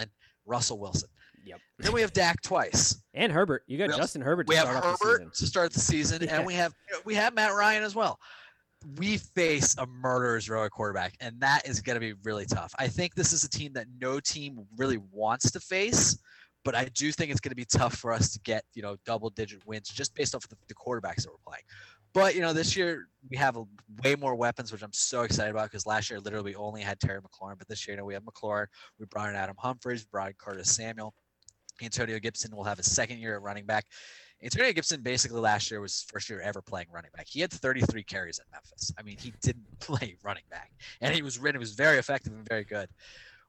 [0.47, 1.09] Russell Wilson.
[1.45, 1.61] Yep.
[1.79, 2.97] Then we have Dak twice.
[3.15, 3.63] And Herbert.
[3.67, 5.47] You got We also- Justin Herbert to We have start off the Herbert season.
[5.47, 6.37] to start the season, Yeah.
[6.37, 6.75] and we have
[7.07, 8.21] we have Matt Ryan as well.
[8.97, 12.73] We face a murderer's row at quarterback, and that is going to be really tough.
[12.79, 16.17] I think this is a team that no team really wants to face,
[16.64, 18.97] but I do think it's going to be tough for us to get you know
[19.05, 21.64] double digit wins just based off the, the quarterbacks that we're playing.
[22.14, 23.64] But you know, this year we have a,
[24.03, 27.01] way more weapons, which I'm so excited about because last year literally we only had
[27.01, 28.67] Terry McLaurin, but this year you know we have McLaurin,
[28.99, 31.14] we brought in Adam Humphries, we brought in Curtis Samuel.
[31.83, 33.87] Antonio Gibson will have a second year at running back.
[34.42, 37.27] Antonio Gibson basically last year was his first year ever playing running back.
[37.29, 38.92] He had 33 carries at Memphis.
[38.98, 42.48] I mean, he didn't play running back, and he was he was very effective and
[42.48, 42.88] very good.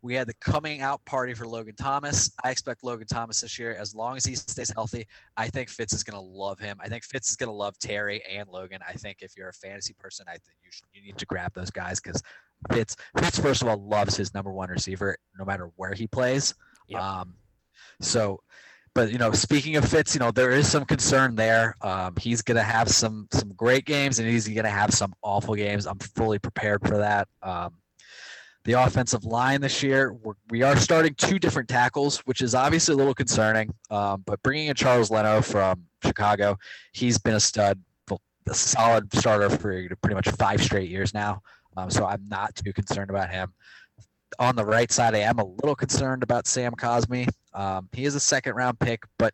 [0.02, 2.32] We had the coming out party for Logan Thomas.
[2.42, 5.06] I expect Logan Thomas this year, as long as he stays healthy.
[5.36, 6.78] I think Fitz is going to love him.
[6.80, 8.80] I think Fitz is going to love Terry and Logan.
[8.88, 11.54] I think if you're a fantasy person, I think you should, you need to grab
[11.54, 12.24] those guys because
[12.72, 16.56] Fitz Fitz first of all loves his number one receiver no matter where he plays.
[16.88, 17.02] Yep.
[17.02, 17.34] Um,
[18.02, 18.42] so,
[18.94, 21.76] but you know, speaking of Fitz, you know there is some concern there.
[21.82, 25.86] Um, he's gonna have some some great games, and he's gonna have some awful games.
[25.86, 27.28] I'm fully prepared for that.
[27.42, 27.76] Um,
[28.66, 32.94] the offensive line this year, we're, we are starting two different tackles, which is obviously
[32.94, 33.74] a little concerning.
[33.90, 36.58] Um, but bringing in Charles Leno from Chicago,
[36.92, 41.42] he's been a stud, a solid starter for pretty much five straight years now.
[41.78, 43.54] Um, so I'm not too concerned about him.
[44.38, 47.28] On the right side, I am a little concerned about Sam Cosmi.
[47.54, 49.34] Um, he is a second round pick, but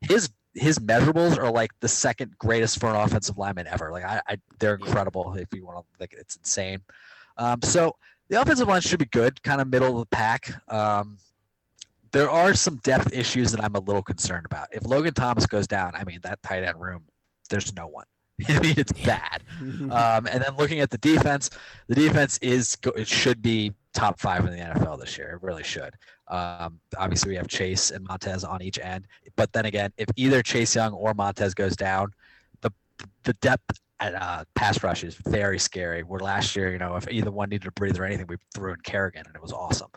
[0.00, 3.90] his his measurables are like the second greatest for an offensive lineman ever.
[3.92, 5.34] Like I, I they're incredible.
[5.34, 6.80] If you want to, like, it's insane.
[7.36, 7.96] Um, so
[8.28, 10.50] the offensive line should be good, kind of middle of the pack.
[10.72, 11.18] Um,
[12.12, 14.68] there are some depth issues that I'm a little concerned about.
[14.72, 17.04] If Logan Thomas goes down, I mean that tight end room,
[17.50, 18.06] there's no one.
[18.48, 19.42] I mean it's bad.
[19.86, 21.48] Um, and then looking at the defense,
[21.88, 25.30] the defense is it should be top five in the NFL this year.
[25.30, 25.94] It really should.
[26.28, 30.42] Um, obviously, we have Chase and Montez on each end, but then again, if either
[30.42, 32.12] Chase Young or Montez goes down,
[32.62, 32.70] the
[33.24, 36.02] the depth at uh, pass rush is very scary.
[36.02, 38.72] Where last year, you know, if either one needed a breather or anything, we threw
[38.72, 39.88] in Kerrigan, and it was awesome.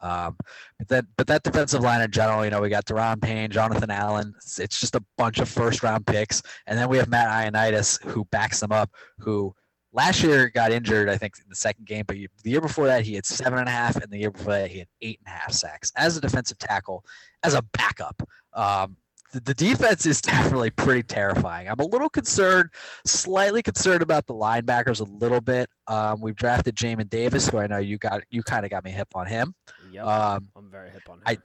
[0.00, 0.36] Um,
[0.78, 3.90] but that but that defensive line in general, you know, we got Daron Payne, Jonathan
[3.90, 4.32] Allen.
[4.36, 8.02] It's, it's just a bunch of first round picks, and then we have Matt Ioannidis
[8.04, 8.90] who backs them up.
[9.18, 9.54] Who
[9.98, 12.86] last year got injured, I think, in the second game, but you- the year before
[12.86, 15.18] that he had seven and a half, and the year before that he had eight
[15.24, 17.04] and a half sacks as a defensive tackle,
[17.42, 18.22] as a backup.
[18.52, 18.96] Um,
[19.32, 21.68] the, the defense is definitely pretty terrifying.
[21.68, 22.70] I'm a little concerned,
[23.04, 25.68] slightly concerned about the linebackers a little bit.
[25.88, 28.90] Um, we've drafted Jamin Davis, who I know you got, you kind of got me
[28.92, 29.54] hip on him.
[29.90, 30.04] yep.
[30.04, 31.22] Um, I'm very hip on him.
[31.26, 31.38] I-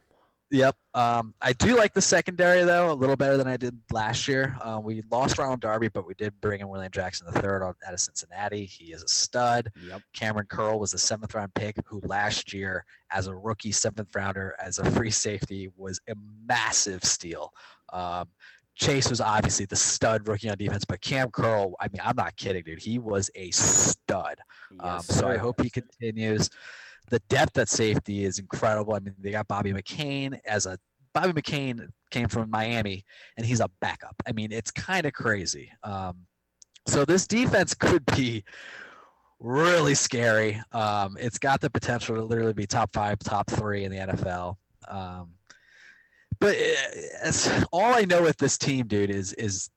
[0.53, 0.75] Yep.
[0.93, 4.55] Um, I do like the secondary though a little better than I did last year.
[4.61, 7.99] Uh, we lost Ronald Darby, but we did bring in William Jackson III out of
[7.99, 8.63] Cincinnati.
[8.63, 9.71] He is a stud.
[9.87, 10.03] yep.
[10.15, 14.55] Kamren Curl was a seventh round pick who last year, as a rookie seventh rounder,
[14.63, 16.13] as a free safety, was a
[16.45, 17.51] massive steal.
[17.91, 18.27] Um,
[18.75, 22.35] Chase was obviously the stud rookie on defense, but Cam Curl, I mean, I'm not
[22.37, 22.79] kidding, dude.
[22.79, 24.37] He was a stud.
[24.79, 26.51] Um, Yes, so I hope he continues.
[27.13, 28.95] The depth at safety is incredible.
[28.95, 30.79] I mean, they got Bobby McCain as a
[31.13, 33.05] Bobby McCain came from Miami,
[33.37, 34.15] and he's a backup.
[34.25, 35.71] I mean, it's kind of crazy.
[35.83, 36.25] Um,
[36.87, 38.43] so this defense could be
[39.39, 40.59] really scary.
[40.71, 44.55] Um, it's got the potential to literally be top five, top three in the NFL.
[44.87, 45.33] Um,
[46.39, 46.95] but uh,
[47.25, 49.69] it's, all I know with this team, dude, is is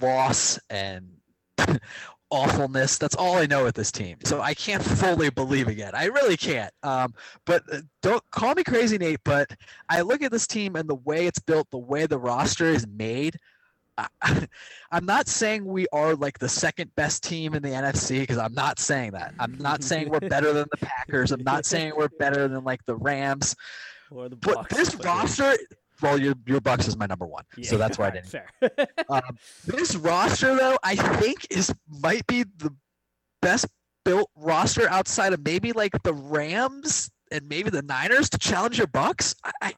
[0.00, 1.08] loss and
[2.32, 2.98] awfulness.
[2.98, 4.16] That's all I know with this team.
[4.24, 5.92] So I can't fully believe again.
[5.94, 6.72] I really can't.
[6.82, 7.14] Um,
[7.44, 9.20] but uh, don't call me crazy, Nate.
[9.22, 9.50] But
[9.88, 12.86] I look at this team and the way it's built, the way the roster is
[12.86, 13.36] made.
[13.98, 14.08] I,
[14.90, 18.54] I'm not saying we are like the second best team in the NFC because I'm
[18.54, 19.34] not saying that.
[19.38, 21.32] I'm not saying we're better than the Packers.
[21.32, 23.54] I'm not saying we're better than like the Rams.
[24.10, 25.56] Or the But this roster,
[26.02, 28.28] well, your your Bucks is my number one, so that's why I didn't.
[28.28, 28.48] Fair.
[29.08, 29.36] Um,
[29.66, 32.74] this roster, though, I think is might be the
[33.42, 33.66] best
[34.04, 38.86] built roster outside of maybe like the Rams and maybe the Niners to challenge your
[38.86, 39.34] Bucks.
[39.44, 39.72] I, I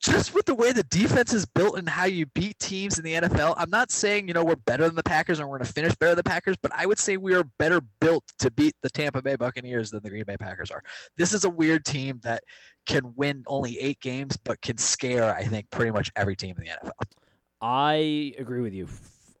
[0.00, 3.14] just with the way the defense is built and how you beat teams in the
[3.14, 3.54] NFL.
[3.56, 5.94] I'm not saying you know we're better than the Packers and we're going to finish
[5.96, 8.90] better than the Packers, but I would say we are better built to beat the
[8.90, 10.82] Tampa Bay Buccaneers than the Green Bay Packers are.
[11.16, 12.42] This is a weird team that
[12.90, 16.64] can win only eight games, but can scare I think pretty much every team in
[16.64, 16.90] the NFL.
[17.62, 18.88] I agree with you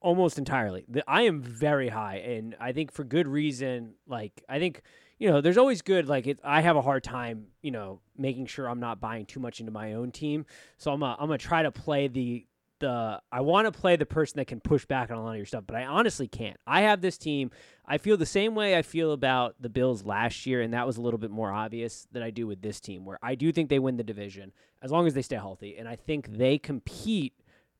[0.00, 0.84] almost entirely.
[0.88, 3.94] The, I am very high, and I think for good reason.
[4.06, 4.82] Like I think
[5.18, 6.08] you know, there's always good.
[6.08, 9.38] Like it, I have a hard time, you know, making sure I'm not buying too
[9.38, 10.46] much into my own team.
[10.78, 12.46] So I'm, I'm gonna try to play the
[12.80, 13.20] the.
[13.30, 15.46] I want to play the person that can push back on a lot of your
[15.46, 16.56] stuff, but I honestly can't.
[16.66, 17.50] I have this team.
[17.86, 20.96] I feel the same way I feel about the Bills last year, and that was
[20.96, 23.68] a little bit more obvious than I do with this team, where I do think
[23.68, 27.34] they win the division as long as they stay healthy, and I think they compete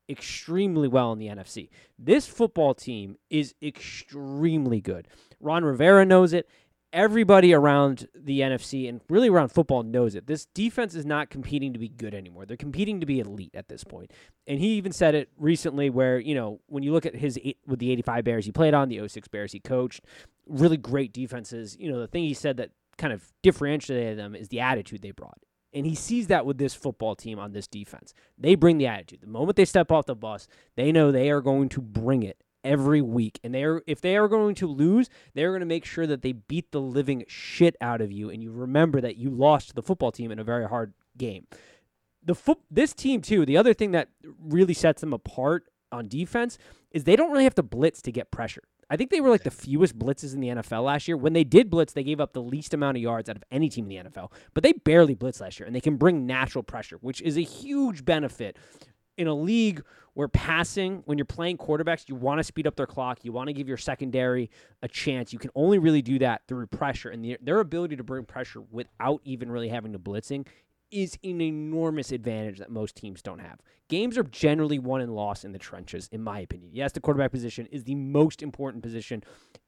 [0.09, 1.69] extremely well in the NFC.
[1.97, 5.07] This football team is extremely good.
[5.39, 6.47] Ron Rivera knows it.
[6.93, 10.27] Everybody around the NFC and really around football knows it.
[10.27, 12.45] This defense is not competing to be good anymore.
[12.45, 14.11] They're competing to be elite at this point.
[14.45, 17.79] And he even said it recently where, you know, when you look at his with
[17.79, 20.01] the 85 Bears he played on, the 06 Bears he coached,
[20.47, 21.77] really great defenses.
[21.79, 25.11] You know, the thing he said that kind of differentiated them is the attitude they
[25.11, 25.39] brought.
[25.73, 28.13] And he sees that with this football team on this defense.
[28.37, 29.21] They bring the attitude.
[29.21, 32.43] The moment they step off the bus, they know they are going to bring it
[32.63, 33.39] every week.
[33.43, 36.21] And they are if they are going to lose, they're going to make sure that
[36.21, 39.75] they beat the living shit out of you and you remember that you lost to
[39.75, 41.47] the football team in a very hard game.
[42.23, 46.57] The foot this team too, the other thing that really sets them apart on defense
[46.91, 48.63] is they don't really have to blitz to get pressure.
[48.91, 51.15] I think they were like the fewest blitzes in the NFL last year.
[51.15, 53.69] When they did blitz, they gave up the least amount of yards out of any
[53.69, 56.61] team in the NFL, but they barely blitzed last year, and they can bring natural
[56.61, 58.57] pressure, which is a huge benefit
[59.21, 62.85] in a league where passing, when you're playing quarterbacks, you want to speed up their
[62.85, 63.19] clock.
[63.23, 64.49] You want to give your secondary
[64.81, 65.31] a chance.
[65.31, 68.61] You can only really do that through pressure, and the, their ability to bring pressure
[68.71, 70.45] without even really having to blitzing
[70.91, 73.59] is an enormous advantage that most teams don't have.
[73.87, 76.71] Games are generally won and lost in the trenches, in my opinion.
[76.73, 79.23] Yes, the quarterback position is the most important position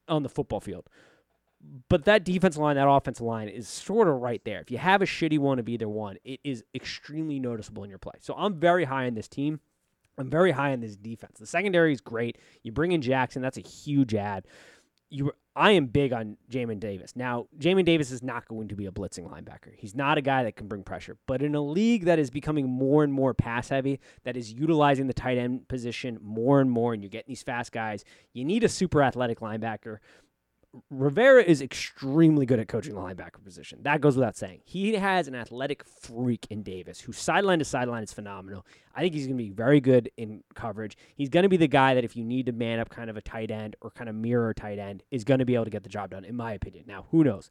[0.06, 0.86] on the football field.
[1.88, 4.60] But that defensive line, that offensive line is sort of right there.
[4.60, 7.98] If you have a shitty one of either one, it is extremely noticeable in your
[7.98, 8.14] play.
[8.20, 9.60] So I'm very high on this team.
[10.18, 11.38] I'm very high on this defense.
[11.40, 12.38] The secondary is great.
[12.62, 14.46] You bring in Jackson, that's a huge ad
[15.14, 17.14] you I am big on Jamin Davis.
[17.14, 19.72] Now, Jamin Davis is not going to be a blitzing linebacker.
[19.76, 21.16] He's not a guy that can bring pressure.
[21.28, 25.06] But in a league that is becoming more and more pass heavy, that is utilizing
[25.06, 28.64] the tight end position more and more, and you're getting these fast guys, you need
[28.64, 29.98] a super athletic linebacker.
[30.90, 33.78] Rivera is extremely good at coaching the linebacker position.
[33.82, 34.60] That goes without saying.
[34.64, 38.66] He has an athletic freak in Davis who sideline to sideline is phenomenal.
[38.94, 40.96] I think he's going to be very good in coverage.
[41.14, 43.16] He's going to be the guy that if you need to man up kind of
[43.16, 45.70] a tight end or kind of mirror tight end, is going to be able to
[45.70, 46.84] get the job done, in my opinion.
[46.86, 47.50] Now, who knows?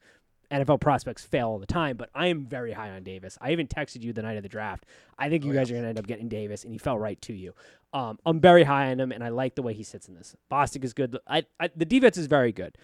[0.51, 3.37] NFL prospects fail all the time, but I am very high on Davis.
[3.41, 4.85] I even texted you the night of the draft.
[5.17, 5.77] I think you oh, guys yeah.
[5.77, 7.53] are going to end up getting Davis, and he fell right to you.
[7.93, 10.35] Um, I'm very high on him, and I like the way he sits in this.
[10.51, 11.17] Bostic is good.
[11.27, 12.77] I, I, the defense is very good.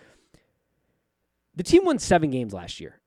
[1.59, 3.01] The team won seven games last year.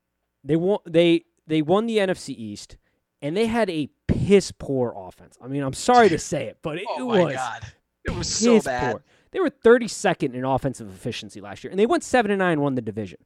[0.44, 0.80] They won.
[0.84, 2.76] They they won the NFC East,
[3.22, 5.38] and they had a piss poor offense.
[5.42, 7.34] I mean, I'm sorry to say it, but it, oh it was.
[7.34, 7.62] God.
[8.04, 8.92] It was so bad.
[8.92, 9.04] Poor.
[9.30, 12.74] They were 32nd in offensive efficiency last year, and they went seven and nine, won
[12.74, 13.20] the division.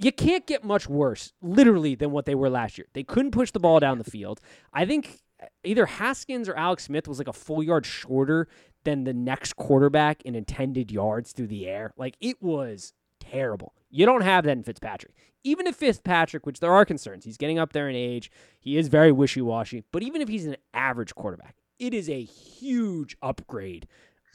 [0.00, 2.88] You can't get much worse, literally, than what they were last year.
[2.94, 4.40] They couldn't push the ball down the field.
[4.72, 5.20] I think
[5.62, 8.48] either Haskins or Alex Smith was like a full yard shorter
[8.82, 11.92] than the next quarterback in intended yards through the air.
[11.96, 13.72] Like it was terrible.
[13.96, 15.14] You don't have that in Fitzpatrick.
[15.42, 18.30] Even if Fitzpatrick, which there are concerns, he's getting up there in age,
[18.60, 22.22] he is very wishy washy, but even if he's an average quarterback, it is a
[22.22, 23.88] huge upgrade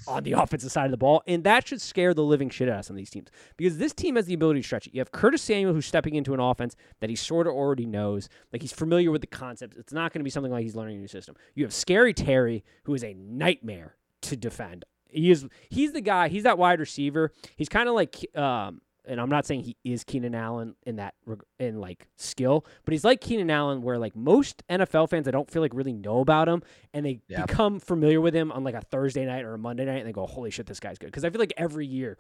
[0.08, 2.80] on the offensive side of the ball, and that should scare the living shit out
[2.80, 4.96] of some of these teams because this team has the ability to stretch it.
[4.96, 8.30] You have Curtis Samuel who's stepping into an offense that he sort of already knows,
[8.52, 9.78] like he's familiar with the concepts.
[9.78, 11.36] It's not going to be something like he's learning a new system.
[11.54, 14.86] You have Scary Terry who is a nightmare to defend.
[15.08, 16.30] He is he's the guy.
[16.30, 17.32] He's that wide receiver.
[17.58, 21.16] He's kind of like um, and I'm not saying he is Keenan Allen in that
[21.60, 25.50] in like skill, but he's like Keenan Allen, where like most NFL fans, I don't
[25.50, 26.62] feel like really know about him,
[26.94, 27.46] and they yeah.
[27.46, 30.12] become familiar with him on like a Thursday night or a Monday night, and they
[30.12, 32.18] go, "Holy shit, this guy's good!" Because I feel like every year,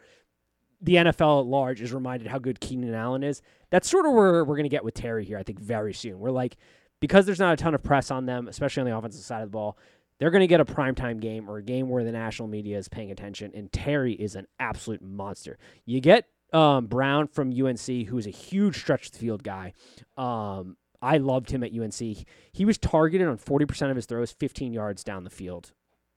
[0.81, 3.41] the NFL at large is reminded how good Keenan Allen is.
[3.69, 5.37] That's sort of where we're gonna get with Terry here.
[5.37, 6.19] I think very soon.
[6.19, 6.57] We're like,
[6.99, 9.49] because there's not a ton of press on them, especially on the offensive side of
[9.49, 9.77] the ball.
[10.19, 12.87] They're going to get a primetime game or a game where the national media is
[12.87, 15.57] paying attention, and Terry is an absolute monster.
[15.83, 19.73] You get um, Brown from UNC, who is a huge stretch the field guy.
[20.17, 22.25] Um, I loved him at UNC.
[22.51, 25.71] He was targeted on 40% of his throws 15 yards down the field.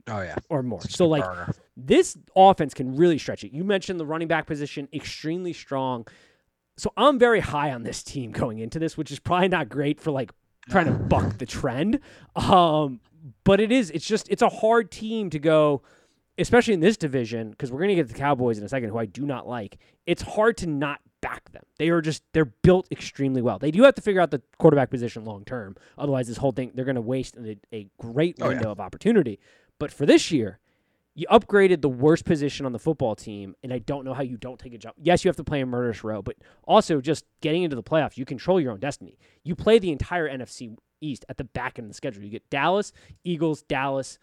[0.06, 0.36] Oh, yeah.
[0.50, 0.82] Or more.
[0.82, 1.54] so, like, burner.
[1.76, 3.52] this offense can really stretch it.
[3.52, 6.06] You mentioned the running back position, extremely strong.
[6.76, 10.00] So, I'm very high on this team going into this, which is probably not great
[10.00, 10.32] for, like,
[10.68, 12.00] trying to buck the trend.
[12.36, 13.00] Um,
[13.44, 15.80] but it is, it's just, it's a hard team to go
[16.38, 18.98] especially in this division, because we're going to get the Cowboys in a second, who
[18.98, 21.62] I do not like, it's hard to not back them.
[21.78, 23.58] They are just, they're built extremely well.
[23.58, 25.76] They do have to figure out the quarterback position long term.
[25.96, 28.72] Otherwise, this whole thing, they're going to waste a, a great window oh, yeah.
[28.72, 29.40] of opportunity.
[29.78, 30.58] But for this year,
[31.16, 34.36] You upgraded the worst position on the football team, and I don't know how you
[34.36, 34.96] don't take a jump.
[35.00, 38.16] Yes, you have to play a murderous row, but also just getting into the playoffs,
[38.16, 39.16] you control your own destiny.
[39.44, 42.24] You play the entire NFC East at the back end of the schedule.
[42.24, 42.92] You get Dallas,
[43.22, 44.18] Eagles, Dallas,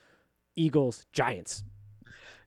[0.57, 1.63] Eagles, Giants.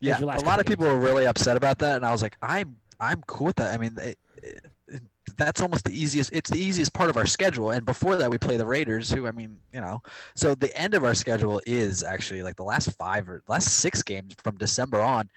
[0.01, 2.77] Yeah, a lot of people were really upset about that, and I was like, I'm
[3.05, 3.75] I'm cool with that.
[3.75, 5.03] I mean, it, it,
[5.37, 6.33] that's almost the easiest.
[6.33, 7.71] It's the easiest part of our schedule.
[7.71, 10.03] And before that, we play the Raiders, who I mean, you know,
[10.35, 14.03] so the end of our schedule is actually like the last five or last six
[14.03, 15.29] games from December on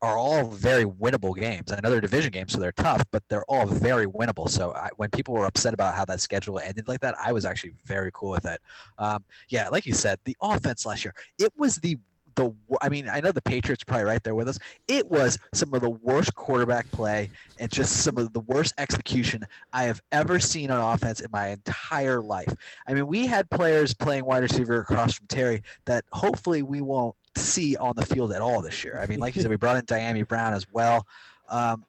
[0.00, 1.72] are all very winnable games.
[1.72, 4.48] I know they're division games, so they're tough, but they're all very winnable.
[4.48, 7.44] So I, when people were upset about how that schedule ended like that, I was
[7.44, 8.60] actually very cool with it.
[8.98, 11.96] Um, yeah, like you said, the offense last year, it was the
[12.38, 14.58] the I mean, I know the Patriots probably right there with us.
[14.86, 19.44] It was some of the worst quarterback play and just some of the worst execution
[19.72, 22.52] I have ever seen on offense in my entire life.
[22.86, 27.16] I mean, we had players playing wide receiver across from Terry that hopefully we won't
[27.36, 28.98] see on the field at all this year.
[29.02, 31.06] I mean, like you said, we brought in Dyami Brown as well.
[31.48, 31.84] Um,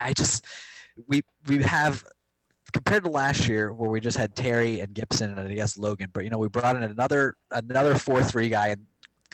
[0.00, 0.44] I just
[1.08, 2.04] we we have
[2.72, 6.10] compared to last year where we just had Terry and Gibson and I guess Logan,
[6.12, 8.86] but you know we brought in another another four three guy and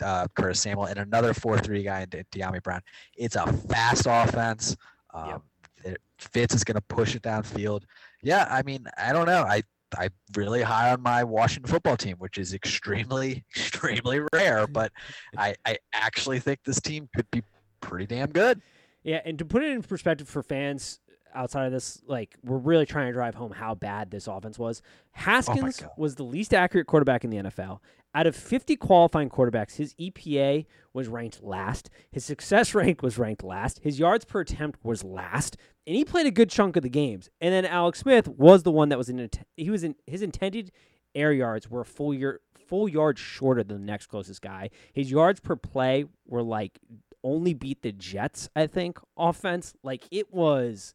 [0.03, 2.81] uh, Curtis Samuel and another 4-3 guy in Dyami Brown.
[3.17, 4.77] It's a fast offense.
[5.15, 5.43] Um, yep.
[5.85, 7.83] it, Fitz is going to push it downfield.
[8.23, 9.43] Yeah, I mean, I don't know.
[9.43, 9.63] I
[9.97, 14.67] I'm really high on my Washington football team, which is extremely, extremely rare.
[14.79, 14.93] But
[15.37, 17.43] I, I actually think this team could be
[17.81, 18.61] pretty damn good.
[19.03, 21.01] Yeah, and to put it in perspective for fans
[21.35, 24.83] outside of this, like we're really trying to drive home how bad this offense was.
[24.85, 27.79] Oh Haskins oh was the least accurate quarterback in the NFL.
[28.15, 31.91] Out of 50 qualifying quarterbacks, his EPA was ranked last.
[32.11, 33.81] His success rank was ranked last.
[33.81, 35.57] His yards per attempt was last,
[35.87, 37.29] and he played a good chunk of the games.
[37.41, 39.29] And then Alex Smith was the one that was in.
[39.57, 40.73] He was in his intended
[41.15, 44.71] air yards were a full year full yards shorter than the next closest guy.
[44.93, 46.79] His yards per play were like
[47.25, 49.75] only beat the Jets, I think, offense.
[49.83, 50.95] Like it was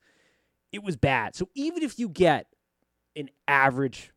[0.72, 1.36] it was bad.
[1.36, 2.48] So even if you get
[3.16, 4.12] an average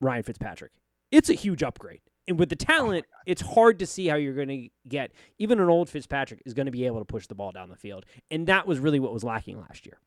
[0.00, 0.72] Ryan Fitzpatrick,
[1.10, 2.00] it's a huge upgrade.
[2.30, 5.10] And with the oh talent, oh it's hard to see how you're going to get
[5.38, 7.76] even an old Fitzpatrick is going to be able to push the ball down the
[7.76, 8.06] field.
[8.30, 9.98] And that was really what was lacking last year.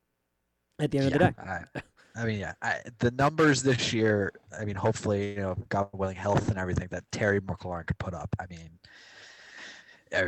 [0.80, 1.50] At the end yeah, of the day.
[1.76, 4.32] I, I mean, yeah, I, the numbers this year.
[4.58, 8.14] I mean, hopefully, you know, God willing, health and everything that Terry McLaurin could put
[8.14, 8.34] up.
[8.40, 8.70] I mean,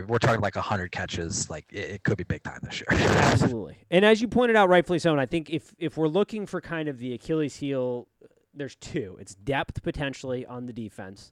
[0.08, 3.78] we're talking like 100 catches like it, it, could be big time this year absolutely
[3.92, 6.60] and as you pointed out rightfully so and i think if if we're looking for
[6.60, 8.08] kind of the achilles heel
[8.56, 11.32] there's two it's depth potentially on the defense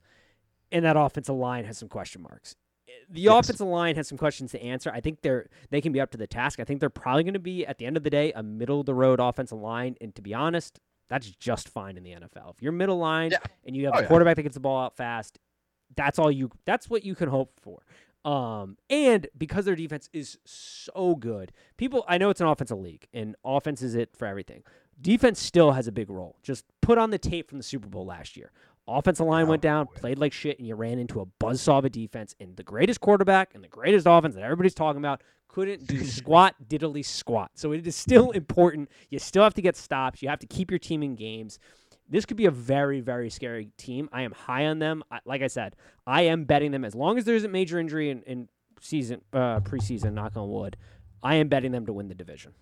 [0.74, 2.56] and that offensive line has some question marks.
[3.10, 3.46] The yes.
[3.46, 4.92] offensive line has some questions to answer.
[4.94, 6.60] I think they're they can be up to the task.
[6.60, 8.82] I think they're probably going to be at the end of the day a middle
[8.82, 9.96] of the road offensive line.
[10.02, 12.56] And to be honest, that's just fine in the NFL.
[12.56, 13.38] If you're middle line yeah.
[13.66, 14.36] and you have oh, a quarterback yeah.
[14.36, 15.40] that gets the ball out fast,
[15.96, 16.52] that's all you.
[16.66, 17.84] That's what you can hope for.
[18.26, 23.08] Um, and because their defense is so good, people I know it's an offensive league
[23.14, 24.64] and offense is it for everything.
[25.00, 26.38] Defense still has a big role.
[26.44, 28.52] Just put on the tape from the Super Bowl last year.
[28.88, 31.90] Offensive line went down, played like shit, and you ran into a buzzsaw of a
[31.90, 32.36] defense.
[32.40, 36.56] And the greatest quarterback and the greatest offense that everybody's talking about couldn't do squat,
[36.68, 37.52] diddly squat.
[37.56, 38.90] So it is still important.
[39.10, 40.22] You still have to get stops.
[40.22, 41.60] You have to keep your team in games.
[42.10, 44.10] This could be a very, very scary team.
[44.12, 45.04] I am high on them.
[45.10, 45.76] I, like I said,
[46.06, 48.50] I am betting them as long as there isn't major injury in, in
[48.82, 50.14] season uh, preseason.
[50.14, 50.76] Knock on wood.
[51.24, 52.54] I am betting them to win the division.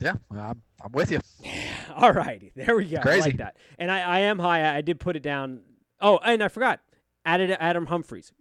[0.00, 1.20] Yeah, I'm, I'm with you.
[1.96, 2.52] All righty.
[2.54, 3.00] There we go.
[3.00, 3.20] Crazy.
[3.20, 3.56] I like that.
[3.78, 4.76] And I, I am high.
[4.76, 5.60] I did put it down.
[6.00, 6.80] Oh, and I forgot.
[7.24, 8.32] Added Adam Humphries.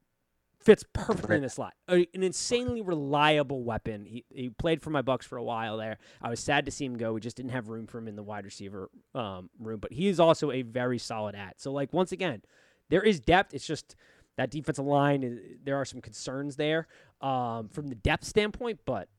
[0.60, 1.74] Fits perfectly in the slot.
[1.88, 4.06] an insanely reliable weapon.
[4.06, 5.98] He, he played for my Bucs for a while there.
[6.22, 7.14] I was sad to see him go.
[7.14, 9.80] We just didn't have room for him in the wide receiver um, room.
[9.80, 11.62] But he is also a very solid at.
[11.62, 12.42] So, like, once again,
[12.90, 13.54] there is depth.
[13.54, 13.96] It's just
[14.36, 16.88] that defensive line, there are some concerns there
[17.22, 19.10] um, from the depth standpoint, but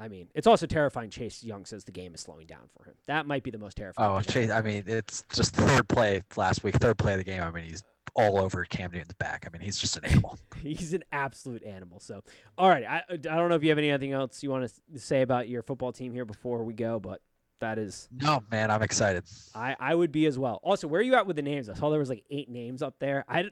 [0.00, 1.10] I mean, it's also terrifying.
[1.10, 2.94] Chase Young says the game is slowing down for him.
[3.06, 4.10] That might be the most terrifying.
[4.10, 4.50] Oh, Chase!
[4.50, 7.42] I mean, it's just third play last week, third play of the game.
[7.42, 7.82] I mean, he's
[8.14, 9.46] all over Cam Newton's back.
[9.46, 10.38] I mean, he's just an animal.
[10.62, 12.00] he's an absolute animal.
[12.00, 12.22] So,
[12.56, 15.20] all right, I I don't know if you have anything else you want to say
[15.20, 17.20] about your football team here before we go, but
[17.60, 18.70] that is no man.
[18.70, 19.24] I'm excited.
[19.54, 20.60] I I would be as well.
[20.62, 21.68] Also, where are you at with the names?
[21.68, 23.24] I saw there was like eight names up there.
[23.28, 23.44] I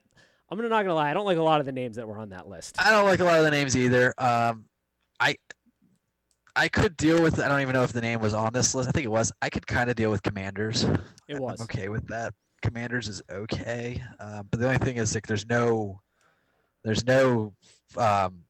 [0.51, 1.11] I'm not gonna lie.
[1.11, 2.77] I don't like a lot of the names that were on that list.
[2.79, 4.15] I don't like a lot of the names either.
[4.17, 4.65] Um,
[5.21, 5.37] I
[6.59, 7.39] I could deal with.
[7.39, 8.89] I don't even know if the name was on this list.
[8.89, 9.31] I think it was.
[9.41, 10.83] I could kind of deal with Commanders.
[11.29, 12.35] It was I'm okay with that.
[12.63, 16.01] Commanders is okay, uh, but the only thing is like there's no,
[16.83, 17.55] there's no
[17.97, 18.41] um,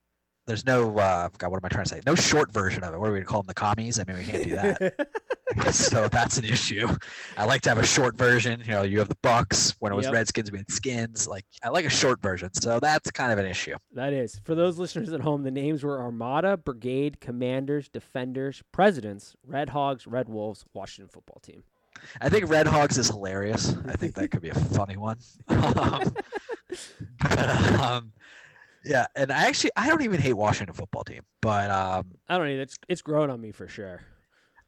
[0.48, 2.00] there's no uh, God, what am I trying to say?
[2.06, 2.98] No short version of it.
[2.98, 3.48] What are we gonna call them?
[3.48, 4.00] The commies?
[4.00, 5.08] I mean, we can't do that.
[5.74, 6.88] so that's an issue.
[7.36, 8.60] I like to have a short version.
[8.64, 9.76] You know, you have the Bucs.
[9.78, 10.14] When it was Yep.
[10.14, 11.28] Redskins, we had Skins.
[11.28, 12.52] Like I like a short version.
[12.54, 13.76] So that's kind of an issue.
[13.92, 14.40] That is.
[14.44, 20.06] For those listeners at home, the names were Armada, Brigade, Commanders, Defenders, Presidents, Red Hogs,
[20.06, 21.62] Red Wolves, Washington football team.
[22.20, 23.76] I think Red Hogs is hilarious.
[23.86, 25.18] I think that could be a funny one.
[25.48, 26.14] um,
[27.20, 28.12] but, um,
[28.84, 32.46] yeah, and I actually I don't even hate Washington football team, but um, I don't
[32.48, 32.62] know.
[32.62, 34.02] It's it's grown on me for sure.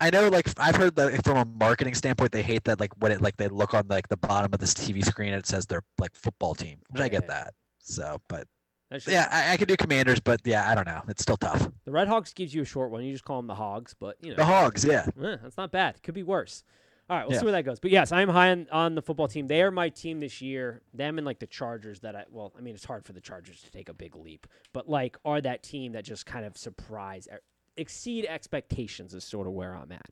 [0.00, 3.12] I know like I've heard that from a marketing standpoint they hate that like when
[3.12, 5.66] it like they look on like the bottom of this TV screen and it says
[5.66, 7.52] they're like football team, which I get that.
[7.80, 8.46] So, but
[8.92, 11.02] just- yeah, I, I could do Commanders, but yeah, I don't know.
[11.08, 11.68] It's still tough.
[11.84, 13.04] The Red Hogs gives you a short one.
[13.04, 14.36] You just call them the Hogs, but you know.
[14.36, 15.06] The Hogs, yeah.
[15.22, 16.02] Eh, that's not bad.
[16.02, 16.64] Could be worse.
[17.10, 17.40] All right, we'll Yeah.
[17.40, 17.80] see where that goes.
[17.80, 19.48] But yes, I'm high on, on the football team.
[19.48, 20.80] They are my team this year.
[20.94, 23.62] Them and like the Chargers that I well, I mean it's hard for the Chargers
[23.62, 27.26] to take a big leap, but like are that team that just kind of surprise
[27.32, 27.40] er,
[27.76, 30.08] exceed expectations is sort of where I'm at.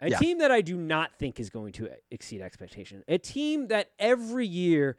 [0.00, 0.18] A Yeah.
[0.18, 3.04] team that I do not think is going to exceed expectation.
[3.08, 4.96] A team that every year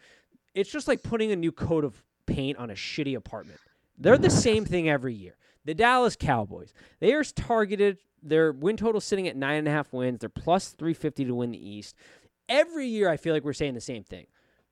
[0.53, 3.59] it's just like putting a new coat of paint on a shitty apartment.
[3.97, 5.36] They're the same thing every year.
[5.66, 6.74] The Dallas Cowboys.
[6.99, 7.97] They are targeted.
[8.22, 10.20] Their win total sitting at nine and a half wins.
[10.20, 11.95] They're plus 350 to win the East.
[12.49, 14.28] Every year, I feel like we're saying the same thing.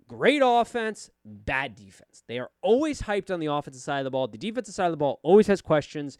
[0.07, 2.23] Great offense, bad defense.
[2.27, 4.27] They are always hyped on the offensive side of the ball.
[4.27, 6.17] The defensive side of the ball always has questions.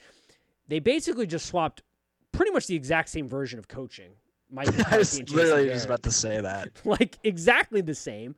[0.67, 1.83] They basically just swapped
[2.31, 4.11] pretty much the exact same version of coaching.
[4.49, 6.69] Mike I was literally just about to say that.
[6.85, 8.35] like exactly the same.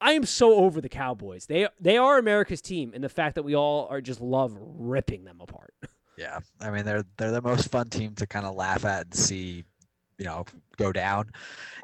[0.00, 1.46] I am so over the Cowboys.
[1.46, 5.24] They they are America's team, and the fact that we all are just love ripping
[5.24, 5.74] them apart.
[6.18, 9.14] Yeah, I mean they're they're the most fun team to kind of laugh at and
[9.14, 9.64] see,
[10.16, 10.46] you know,
[10.78, 11.30] go down.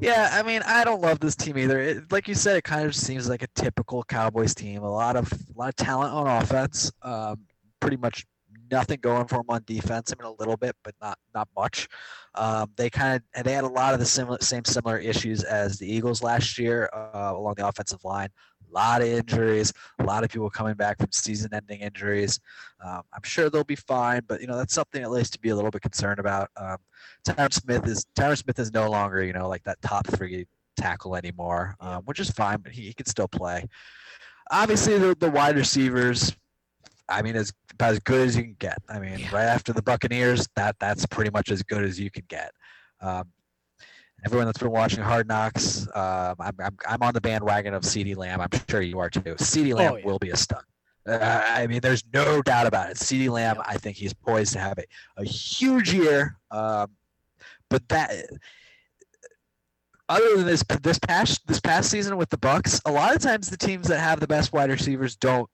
[0.00, 1.78] Yeah, I mean I don't love this team either.
[1.78, 4.84] It, like you said, it kind of seems like a typical Cowboys team.
[4.84, 6.90] A lot of a lot of talent on offense.
[7.02, 7.40] Um,
[7.78, 8.24] pretty much
[8.72, 10.12] nothing going for them on defense.
[10.12, 11.88] I mean a little bit, but not not much.
[12.34, 15.44] Um, they kind of and they had a lot of the similar same similar issues
[15.44, 18.28] as the Eagles last year uh, along the offensive line.
[18.70, 22.40] A lot of injuries, a lot of people coming back from season-ending injuries.
[22.82, 25.50] Um, I'm sure they'll be fine, but you know that's something at least to be
[25.50, 26.50] a little bit concerned about.
[26.56, 26.78] Um,
[27.26, 30.46] Tyron Smith is Tyron Smith is no longer you know like that top three
[30.76, 33.66] tackle anymore, um, which is fine, but he, he can still play.
[34.50, 36.34] Obviously, the, the wide receivers,
[37.08, 38.78] I mean, as about as good as you can get.
[38.88, 39.34] I mean, Yeah.
[39.34, 42.52] right after the Buccaneers, that that's pretty much as good as you can get.
[43.00, 43.30] Um,
[44.24, 48.16] everyone that's been watching Hard Knocks, um, I'm, I'm I'm on the bandwagon of CeeDee
[48.16, 48.40] Lamb.
[48.40, 49.20] I'm sure you are too.
[49.20, 50.04] CeeDee Lamb Oh, yeah.
[50.06, 50.62] will be a stud.
[51.04, 52.96] Uh, I mean, there's no doubt about it.
[52.96, 54.84] CeeDee Lamb, I think he's poised to have a,
[55.16, 56.36] a huge year.
[56.52, 56.92] Um,
[57.68, 58.12] but that,
[60.08, 63.48] other than this this past this past season with the Bucs, a lot of times
[63.50, 65.48] the teams that have the best wide receivers don't.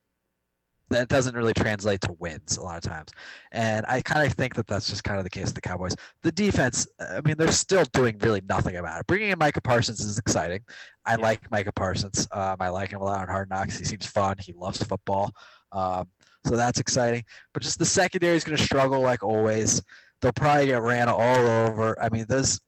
[0.89, 3.11] That doesn't really translate to wins a lot of times,
[3.51, 5.95] and I kind of think that that's just kind of the case of the Cowboys.
[6.23, 9.07] The defense, I mean, they're still doing really nothing about it.
[9.07, 10.61] Bringing in Micah Parsons is exciting.
[11.05, 12.27] I like Micah Parsons.
[12.31, 13.77] Um, I like him a lot on Hard Knocks.
[13.77, 14.37] He seems fun.
[14.39, 15.31] He loves football.
[15.71, 16.07] Um,
[16.45, 17.23] so that's exciting.
[17.53, 19.81] But just the secondary is going to struggle like always.
[20.21, 22.01] They'll probably get ran all over.
[22.01, 22.59] I mean, those.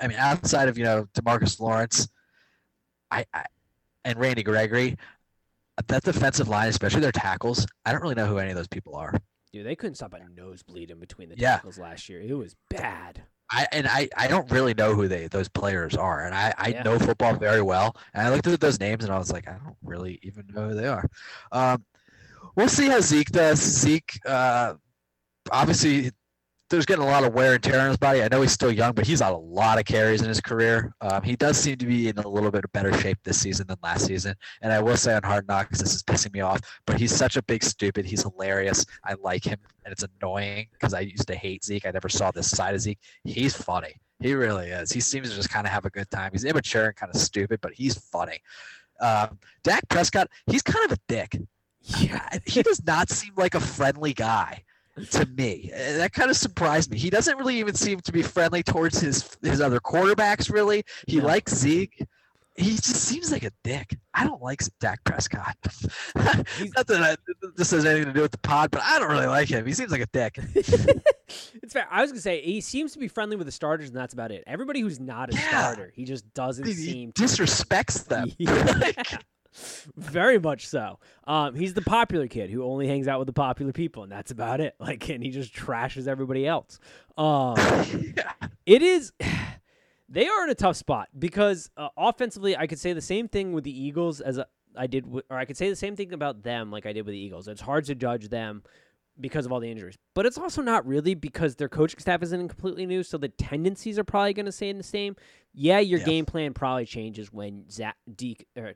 [0.00, 2.08] I mean, outside of you know Demarcus Lawrence,
[3.10, 3.44] I, I
[4.04, 4.96] and Randy Gregory,
[5.88, 8.94] that defensive line, especially their tackles, I don't really know who any of those people
[8.96, 9.14] are.
[9.52, 11.56] Dude, they couldn't stop a nosebleed in between the Yeah.
[11.56, 12.20] tackles last year.
[12.20, 13.22] It was bad.
[13.50, 16.68] I and I, I don't really know who they those players are, and I, I
[16.68, 16.82] Yeah.
[16.84, 17.94] know football very well.
[18.14, 20.68] And I looked at those names and I was like, I don't really even know
[20.70, 21.06] who they are.
[21.50, 21.84] Um,
[22.56, 23.58] we'll see how Zeke does.
[23.60, 24.74] Zeke, uh,
[25.50, 26.12] obviously,
[26.72, 28.22] there's getting a lot of wear and tear on his body.
[28.22, 30.94] I know he's still young, but he's had a lot of carries in his career.
[31.02, 33.66] Um, he does seem to be in a little bit of better shape this season
[33.66, 34.34] than last season.
[34.62, 37.36] And I will say on Hard Knocks, this is pissing me off, but he's such
[37.36, 38.06] a big stupid.
[38.06, 38.86] He's hilarious.
[39.04, 41.86] I like him, and it's annoying because I used to hate Zeke.
[41.86, 42.98] I never saw this side of Zeke.
[43.24, 44.00] He's funny.
[44.20, 44.90] He really is.
[44.90, 46.30] He seems to just kind of have a good time.
[46.32, 48.40] He's immature and kind of stupid, but he's funny.
[48.98, 51.38] Um, Dak Prescott, he's kind of a dick.
[51.82, 52.26] Yeah.
[52.46, 54.62] He does not seem like a friendly guy
[55.10, 55.70] to me.
[55.72, 56.98] That kind of surprised me.
[56.98, 60.52] He doesn't really even seem to be friendly towards his his other quarterbacks.
[60.52, 61.26] Really, he No.
[61.26, 62.06] likes Zeke.
[62.54, 63.96] He just seems like a dick.
[64.12, 65.56] I don't like Dak Prescott.
[66.14, 67.16] Not that I,
[67.56, 69.64] this has anything to do with the pod, but I don't really like him.
[69.64, 70.38] He seems like a dick.
[70.54, 71.86] it's fair.
[71.90, 74.32] I was gonna say he seems to be friendly with the starters, and that's about
[74.32, 74.44] it.
[74.46, 75.48] Everybody who's not a Yeah.
[75.48, 77.22] starter, he just doesn't He seem to.
[77.22, 78.30] disrespects them.
[78.38, 78.92] Yeah.
[79.96, 80.98] Very much so.
[81.26, 84.30] Um, he's the popular kid who only hangs out with the popular people, and that's
[84.30, 84.74] about it.
[84.80, 86.78] Like, and he just trashes everybody else.
[87.16, 87.56] Um,
[88.16, 88.32] Yeah.
[88.66, 89.12] it is.
[90.08, 93.54] They are in a tough spot because uh, offensively, I could say the same thing
[93.54, 94.38] with the Eagles as
[94.76, 97.06] I did, with, or I could say the same thing about them like I did
[97.06, 97.48] with the Eagles.
[97.48, 98.62] It's hard to judge them
[99.18, 99.96] because of all the injuries.
[100.14, 103.98] But it's also not really because their coaching staff isn't completely new, so the tendencies
[103.98, 105.16] are probably going to stay in the same.
[105.54, 106.04] Yeah, your Yeah.
[106.04, 108.74] game plan probably changes when Zach Deke or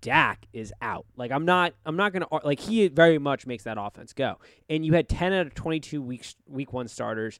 [0.00, 1.06] Dak is out.
[1.16, 4.38] Like I'm not I'm not going to like he very much makes that offense go.
[4.68, 7.38] And you had 10 out of 22 weeks week 1 starters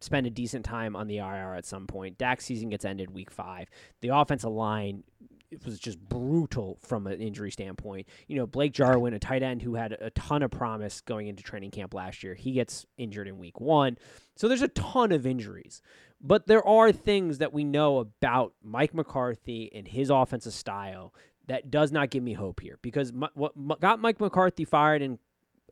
[0.00, 2.18] spend a decent time on the IR at some point.
[2.18, 3.68] Dak's season gets ended week 5.
[4.02, 5.04] The offensive line
[5.50, 8.08] it was just brutal from an injury standpoint.
[8.26, 11.42] You know, Blake Jarwin, a tight end who had a ton of promise going into
[11.42, 13.96] training camp last year, he gets injured in week one.
[14.34, 15.82] So there's a ton of injuries.
[16.20, 21.14] But there are things that we know about Mike McCarthy and his offensive style
[21.48, 25.18] that does not give me hope here because Mi- what got Mike McCarthy fired in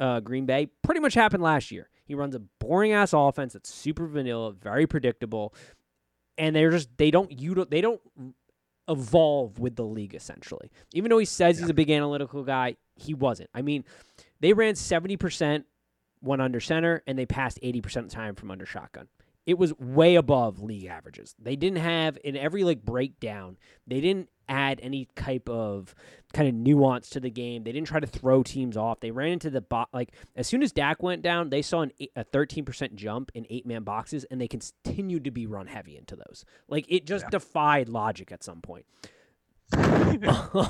[0.01, 1.89] uh, Green Bay pretty much happened last year.
[2.05, 5.55] He runs a boring ass offense that's super vanilla, very predictable,
[6.37, 8.01] and they're just they don't util- they don't
[8.89, 10.70] evolve with the league essentially.
[10.93, 13.49] Even though he says he's a big analytical guy, he wasn't.
[13.55, 13.85] I mean,
[14.41, 15.64] they ran 70%
[16.20, 19.09] when under center and they passed 80% of the time from under shotgun.
[19.47, 21.34] It was way above league averages.
[21.38, 25.95] They didn't have in every like breakdown, they didn't add any type of
[26.32, 27.64] kind of nuance to the game.
[27.64, 29.01] They didn't try to throw teams off.
[29.01, 31.92] They ran into the bot like as soon as Dak went down, they saw an
[32.01, 36.16] eight, a 13% jump in eight-man boxes and they continued to be run heavy into
[36.16, 36.45] those.
[36.68, 37.30] Like it just Yeah.
[37.30, 38.86] defied logic at some point.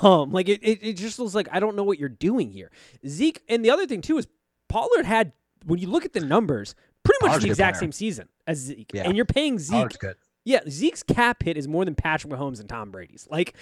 [0.03, 2.71] um, like it, it, it just was like I don't know what you're doing here.
[3.07, 4.27] Zeke and the other thing too is
[4.69, 5.33] Pollard had
[5.65, 8.91] when you look at the numbers, pretty much the exact same season as Zeke.
[8.95, 9.03] Yeah.
[9.05, 10.17] And you're paying Zeke good.
[10.45, 13.27] yeah, Zeke's cap hit is more than Patrick Mahomes and Tom Brady's.
[13.31, 13.55] Like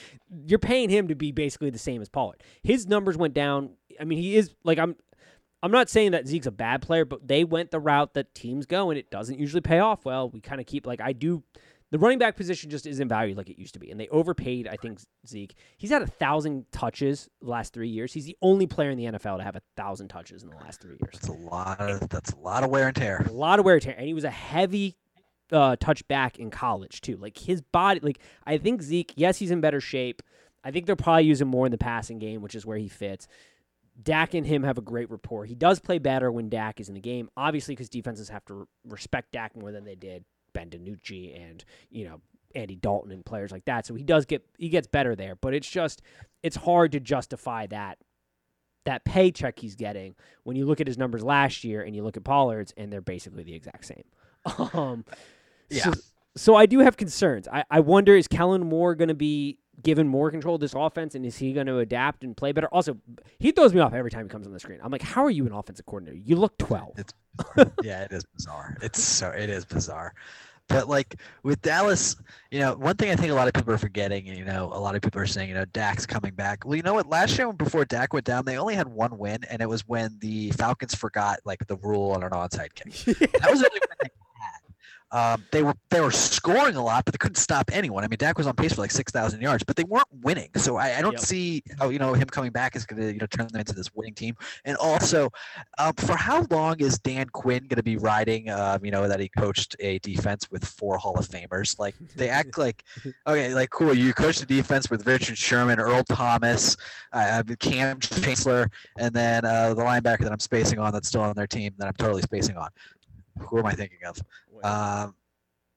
[0.46, 2.42] you're paying him to be basically the same as Pollard.
[2.62, 3.70] His numbers went down.
[4.00, 4.96] I mean, he is like I'm
[5.62, 8.66] I'm not saying that Zeke's a bad player, but they went the route that teams
[8.66, 10.28] go and it doesn't usually pay off well.
[10.28, 11.44] We kind of keep like I do
[11.92, 13.90] the running back position just isn't valued like it used to be.
[13.90, 15.54] And they overpaid, I think, Zeke.
[15.76, 18.14] He's had a thousand touches the last three years.
[18.14, 20.80] He's the only player in the NFL to have a thousand touches in the last
[20.80, 21.12] three years.
[21.12, 23.26] That's a lot of that's a lot of wear and tear.
[23.28, 24.96] A lot of wear and tear, and he was a heavy
[25.52, 27.18] uh, touch back in college too.
[27.18, 30.22] Like his body, like I think Zeke, yes, he's in better shape.
[30.64, 32.88] I think they'll probably use him more in the passing game, which is where he
[32.88, 33.28] fits.
[34.02, 35.44] Dak and him have a great rapport.
[35.44, 38.66] He does play better when Dak is in the game, obviously, because defenses have to
[38.86, 42.20] respect Dak more than they did Ben DiNucci and you know
[42.54, 43.86] Andy Dalton and players like that.
[43.86, 46.02] So he does get he gets better there, but it's just
[46.42, 47.98] it's hard to justify that
[48.84, 52.16] that paycheck he's getting when you look at his numbers last year and you look
[52.16, 54.04] at Pollard's and they're basically the exact same.
[54.74, 55.04] Um,
[55.70, 55.84] Yeah.
[55.84, 55.92] So,
[56.34, 57.46] so I do have concerns.
[57.46, 61.14] I, I wonder is Kellen Moore going to be given more control of this offense
[61.14, 62.68] and is he going to adapt and play better?
[62.68, 62.96] Also,
[63.38, 64.80] he throws me off every time he comes on the screen.
[64.82, 66.18] I'm like, how are you an offensive coordinator?
[66.18, 66.98] You look 12.
[66.98, 67.14] It's
[67.82, 68.76] yeah, it is bizarre.
[68.82, 70.14] It's so it is bizarre.
[70.68, 72.16] But like with Dallas,
[72.50, 74.70] you know, one thing I think a lot of people are forgetting, and you know,
[74.72, 76.64] a lot of people are saying, you know, Dak's coming back.
[76.64, 77.08] Well, you know what?
[77.08, 80.16] Last year before Dak went down, they only had one win, and it was when
[80.20, 82.92] the Falcons forgot like the rule on an onside kick.
[83.40, 84.10] That was the only win.
[85.12, 88.02] Um, they were they were scoring a lot, but they couldn't stop anyone.
[88.02, 90.48] I mean, Dak was on pace for like six thousand yards, but they weren't winning.
[90.56, 91.20] So I, I don't Yep.
[91.20, 93.74] see how you know him coming back is going to you know turn them into
[93.74, 94.34] this winning team.
[94.64, 95.28] And also,
[95.78, 98.48] um, for how long is Dan Quinn going to be riding?
[98.48, 101.78] Um, you know that he coached a defense with four Hall of Famers.
[101.78, 102.82] Like they act like
[103.26, 103.92] okay, like cool.
[103.92, 106.76] You coached a defense with Richard Sherman, Earl Thomas,
[107.12, 111.34] uh, Kam Chancellor, and then uh, the linebacker that I'm spacing on that's still on
[111.34, 112.70] their team that I'm totally spacing on.
[113.38, 114.18] Who am I thinking of?
[114.62, 115.14] Um,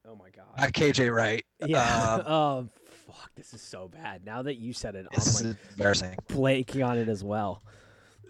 [0.07, 0.45] oh my god.
[0.57, 1.43] not KJ Wright.
[1.65, 2.13] yeah.
[2.15, 2.67] um, oh
[3.07, 4.25] fuck, this is so bad.
[4.25, 6.15] Now that you said it, This I'm like is embarrassing.
[6.29, 7.63] blanking on it as well.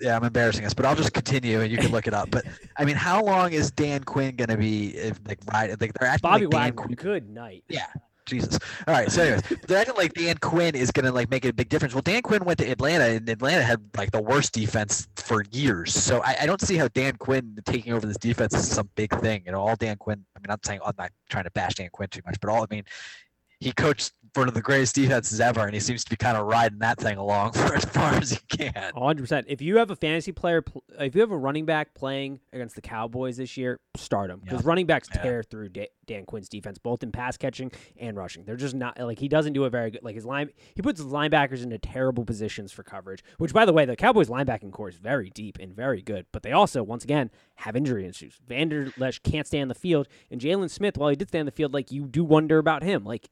[0.01, 2.29] Yeah, I'm embarrassing us, but I'll just continue and you can look it up.
[2.29, 2.43] But
[2.77, 5.69] I mean, how long is Dan Quinn going to be if, like right?
[5.79, 6.95] Like they're acting Bobby like Wagner, Quinn.
[6.95, 7.63] good night.
[7.69, 7.85] Yeah,
[8.26, 8.59] Jesus.
[8.88, 9.11] All right.
[9.11, 11.93] So, anyways, they're acting like Dan Quinn is going to like make a big difference.
[11.93, 15.93] Well, Dan Quinn went to Atlanta, and Atlanta had like the worst defense for years.
[15.93, 19.17] So I, I don't see how Dan Quinn taking over this defense is some big
[19.21, 19.43] thing.
[19.45, 20.26] You know, all Dan Quinn.
[20.36, 22.63] I mean, I'm saying I'm not trying to bash Dan Quinn too much, but all
[22.63, 22.84] I mean,
[23.59, 26.45] he coached one of the greatest defenses ever, and he seems to be kind of
[26.47, 28.91] riding that thing along for as far as he can.
[28.95, 29.45] hundred percent.
[29.49, 30.63] If you have a fantasy player,
[30.99, 34.61] if you have a running back playing against the Cowboys this year, start him because
[34.61, 34.67] Yeah.
[34.69, 35.21] running backs Yeah.
[35.21, 35.69] tear through
[36.05, 38.43] Dan Quinn's defense, both in pass catching and rushing.
[38.45, 40.03] They're just not like he doesn't do it very good.
[40.03, 43.23] Like his line, he puts his linebackers into terrible positions for coverage.
[43.38, 46.43] Which, by the way, the Cowboys linebacking corps is very deep and very good, but
[46.43, 48.39] they also, once again, have injury issues.
[48.47, 51.45] Vander Esch can't stay on the field, and Jaylon Smith, while he did stay on
[51.45, 53.03] the field, like you do wonder about him.
[53.03, 53.29] Like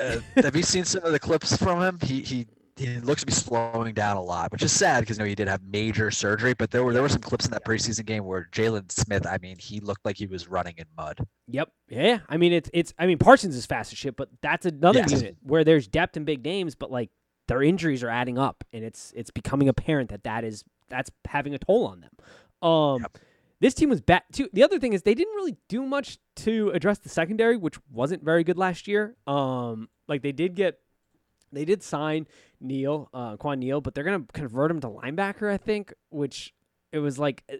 [0.00, 1.98] uh, have you seen some of the clips from him?
[2.02, 5.22] He he he looks to be slowing down a lot, which is sad because you
[5.24, 6.54] know he did have major surgery.
[6.54, 9.38] But there were there were some clips in that preseason game where Jaylon Smith, I
[9.38, 11.18] mean, he looked like he was running in mud.
[11.48, 11.70] Yep.
[11.88, 12.18] Yeah.
[12.28, 12.92] I mean, it's it's.
[12.98, 15.12] I mean, Parsons is fast as shit, but that's another Yes.
[15.12, 17.10] unit where there's depth and big names, but like
[17.46, 21.54] their injuries are adding up, and it's it's becoming apparent that that is that's having
[21.54, 22.68] a toll on them.
[22.68, 23.18] Um, Yep.
[23.60, 24.48] This team was bad too.
[24.52, 28.24] The other thing is they didn't really do much to address the secondary, which wasn't
[28.24, 29.16] very good last year.
[29.26, 30.80] Um, like they did get,
[31.52, 32.26] they did sign
[32.60, 35.94] Neal, uh, Keanu Neal, but they're gonna convert him to linebacker, I think.
[36.10, 36.52] Which
[36.92, 37.56] it was like uh,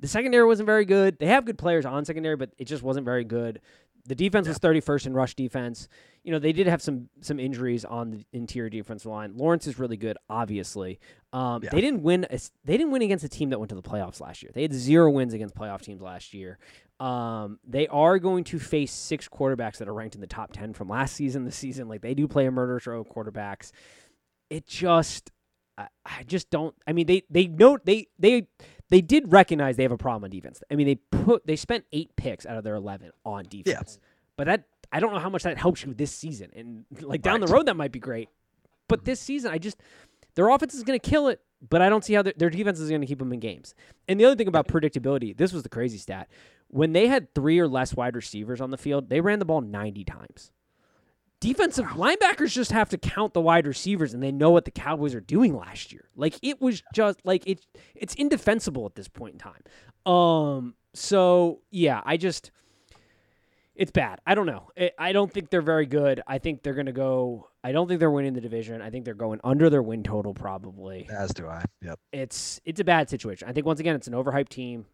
[0.00, 1.18] the secondary wasn't very good.
[1.18, 3.60] They have good players on secondary, but it just wasn't very good.
[4.06, 5.88] The defense was 31st in rush defense.
[6.24, 9.36] You know, they did have some some injuries on the interior defensive line.
[9.36, 10.98] Lawrence is really good, obviously.
[11.32, 11.70] Um, Yeah.
[11.70, 12.26] They didn't win.
[12.30, 14.50] a They didn't win against a team that went to the playoffs last year.
[14.54, 16.58] They had zero wins against playoff teams last year.
[16.98, 20.72] Um, they are going to face six quarterbacks that are ranked in the top ten
[20.74, 21.44] from last season.
[21.44, 23.70] This season, like they do play a murderous row of quarterbacks.
[24.50, 25.30] It just,
[25.78, 26.74] I, I just don't.
[26.86, 28.48] I mean, they they know they they
[28.90, 30.62] they did recognize they have a problem on defense.
[30.70, 33.98] I mean, they put they spent eight picks out of their eleven on defense,
[34.36, 36.50] but that I don't know how much that helps you this season.
[36.54, 38.28] And like down the road, that might be great,
[38.88, 39.78] but this season, I just
[40.34, 41.40] their offense is going to kill it.
[41.68, 43.74] But I don't see how their, their defense is going to keep them in games.
[44.08, 46.28] And the other thing about predictability, this was the crazy stat.
[46.68, 49.60] When they had three or less wide receivers on the field, they ran the ball
[49.60, 50.52] 90 times.
[51.40, 55.14] Defensive linebackers just have to count the wide receivers and they know what the Cowboys
[55.14, 56.04] are doing last year.
[56.14, 57.64] Like it was just like it
[57.94, 60.12] it's indefensible at this point in time.
[60.12, 62.50] Um so yeah, I just
[63.74, 64.20] it's bad.
[64.26, 64.68] I don't know.
[64.78, 66.20] I I don't think they're very good.
[66.26, 68.82] I think they're going to go I don't think they're winning the division.
[68.82, 71.08] I think they're going under their win total probably.
[71.10, 71.64] As do I.
[71.82, 71.98] Yep.
[72.12, 73.48] It's it's a bad situation.
[73.48, 74.84] I think once again it's an overhyped team.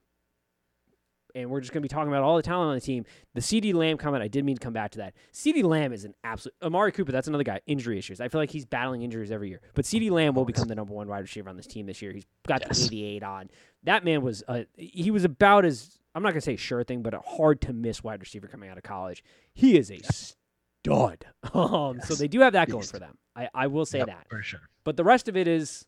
[1.37, 3.05] And we're just going to be talking about all the talent on the team.
[3.35, 5.13] The CeeDee Lamb comment, I did mean to come back to that.
[5.35, 7.13] CeeDee Lamb is an absolute Amari Cooper.
[7.13, 7.61] That's another guy.
[7.67, 8.21] Injury issues.
[8.23, 9.61] I feel like he's battling injuries every year.
[9.75, 12.13] But CeeDee Lamb will become the number one wide receiver on this team this year.
[12.13, 12.89] He's got Yes.
[12.89, 13.51] the 88 on.
[13.85, 17.03] That man was uh, he was about as I'm not going to say sure thing,
[17.03, 19.23] but a hard to miss wide receiver coming out of college.
[19.53, 21.27] He is a stud.
[21.55, 23.17] Um, so they do have that going for them.
[23.35, 24.27] I, I will say Yep, that.
[24.29, 24.61] for sure.
[24.85, 25.85] But the rest of it is,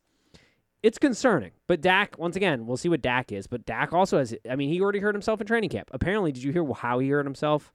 [0.82, 1.52] it's concerning.
[1.66, 3.46] But Dak, once again, we'll see what Dak is.
[3.46, 5.90] But Dak also has, I mean, he already hurt himself in training camp.
[5.92, 7.72] Apparently, did you hear how he hurt himself?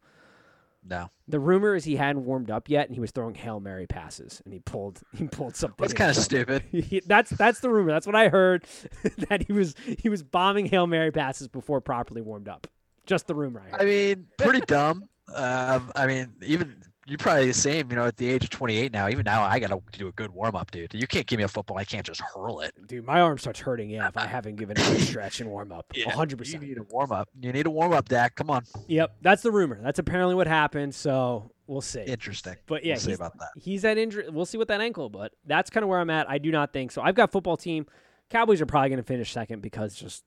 [0.86, 1.10] No.
[1.28, 4.42] The rumor is he hadn't warmed up yet, and he was throwing hail mary passes,
[4.44, 5.78] and he pulled he pulled something.
[5.80, 6.64] That's kind of stupid.
[6.72, 7.92] He- that's that's the rumor.
[7.92, 8.66] That's what I heard.
[9.30, 12.68] that he was he was bombing hail mary passes before properly warmed up.
[13.06, 13.82] Just the rumor I heard.
[13.82, 15.08] I mean, pretty dumb.
[15.34, 16.76] Um, I mean, even
[17.06, 17.90] you're probably the same.
[17.90, 19.10] You know, at the age of 28 now.
[19.10, 20.94] Even now, I gotta do a good warm up, dude.
[20.94, 21.78] You can't give me a football.
[21.78, 22.74] I can't just hurl it.
[22.88, 23.90] Dude, my arm starts hurting.
[23.90, 26.78] Yeah, if I haven't given it a stretch and warm up, Yeah, hundred You need
[26.78, 27.30] a warm up.
[27.40, 28.36] You need a warm up, Dak.
[28.36, 28.64] Come on.
[28.88, 29.80] Yep, that's the rumor.
[29.82, 30.96] That's apparently what happened.
[30.96, 32.02] So we'll see.
[32.02, 32.56] Interesting.
[32.68, 33.50] But yeah, we'll see he's, about that.
[33.56, 34.30] he's at injury.
[34.30, 35.10] We'll see what that ankle.
[35.10, 36.30] But that's kind of where I'm at.
[36.30, 37.02] I do not think so.
[37.02, 37.86] I've got football team.
[38.30, 40.24] Cowboys are probably going to finish second because just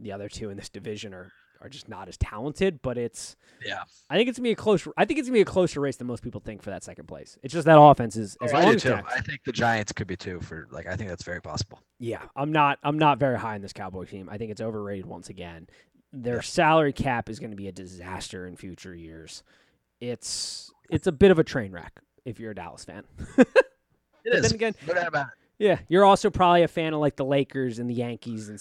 [0.00, 2.80] the other two in this division are are just not as talented.
[2.82, 3.82] But it's Yeah.
[4.10, 4.86] I think it's gonna be a close.
[4.96, 7.06] I think it's gonna be a closer race than most people think for that second
[7.06, 7.38] place.
[7.42, 8.94] It's just that offense is as Oh, I long as too.
[8.94, 10.40] I think the Giants could be too.
[10.40, 11.80] For like, I think that's very possible.
[11.98, 12.78] Yeah, I'm not.
[12.82, 14.28] I'm not very high in this Cowboy team.
[14.30, 15.68] I think it's overrated once again.
[16.12, 16.40] Their Yeah.
[16.42, 19.42] salary cap is going to be a disaster in future years.
[20.00, 23.04] It's it's a bit of a train wreck if you're a Dallas fan.
[24.26, 24.42] It is.
[24.42, 25.26] then again, No doubt about
[25.58, 28.60] yeah, you're also probably a fan of like the Lakers and the Yankees and.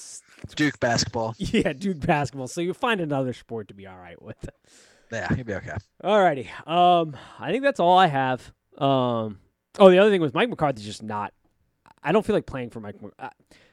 [0.55, 1.35] Duke basketball.
[1.37, 2.47] yeah, Duke basketball.
[2.47, 4.49] So you find another sport to be all right with.
[5.11, 5.75] Yeah, he'd be okay.
[6.03, 6.47] Alrighty.
[6.67, 8.51] Um, I think that's all I have.
[8.77, 9.39] Um,
[9.79, 11.33] oh, the other thing was Mike McCarthy's just not.
[12.03, 12.95] I don't feel like playing for Mike.
[13.19, 13.29] I,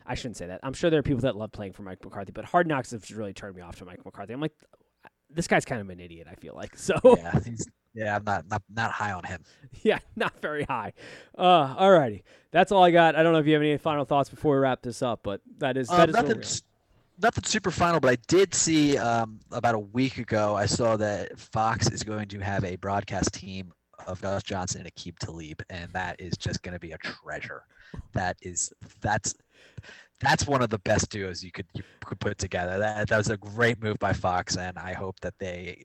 [0.06, 0.60] I shouldn't say that.
[0.62, 3.08] I'm sure there are people that love playing for Mike McCarthy, but Hard Knocks have
[3.10, 4.32] really turned me off to Mike McCarthy.
[4.32, 4.54] I'm like,
[5.30, 6.26] this guy's kind of an idiot.
[6.30, 6.94] I feel like so.
[7.04, 8.16] Yeah, he's, yeah.
[8.16, 9.44] I'm not, not not high on him.
[9.82, 10.92] yeah, not very high.
[11.36, 12.22] Uh, alrighty.
[12.52, 13.16] That's all I got.
[13.16, 15.40] I don't know if you have any final thoughts before we wrap this up, but
[15.58, 16.44] that is that Um, is nothing, we're at.
[16.46, 16.62] s-
[17.22, 20.56] nothing super final, but I did see um, about a week ago.
[20.56, 23.72] I saw that Fox is going to have a broadcast team
[24.06, 27.62] of Gus Johnson and Aqib Talib, and that is just going to be a treasure.
[28.14, 29.34] That is that's
[30.20, 32.78] that's one of the best duos you could you could put together.
[32.78, 35.84] That that was a great move by Fox, and I hope that they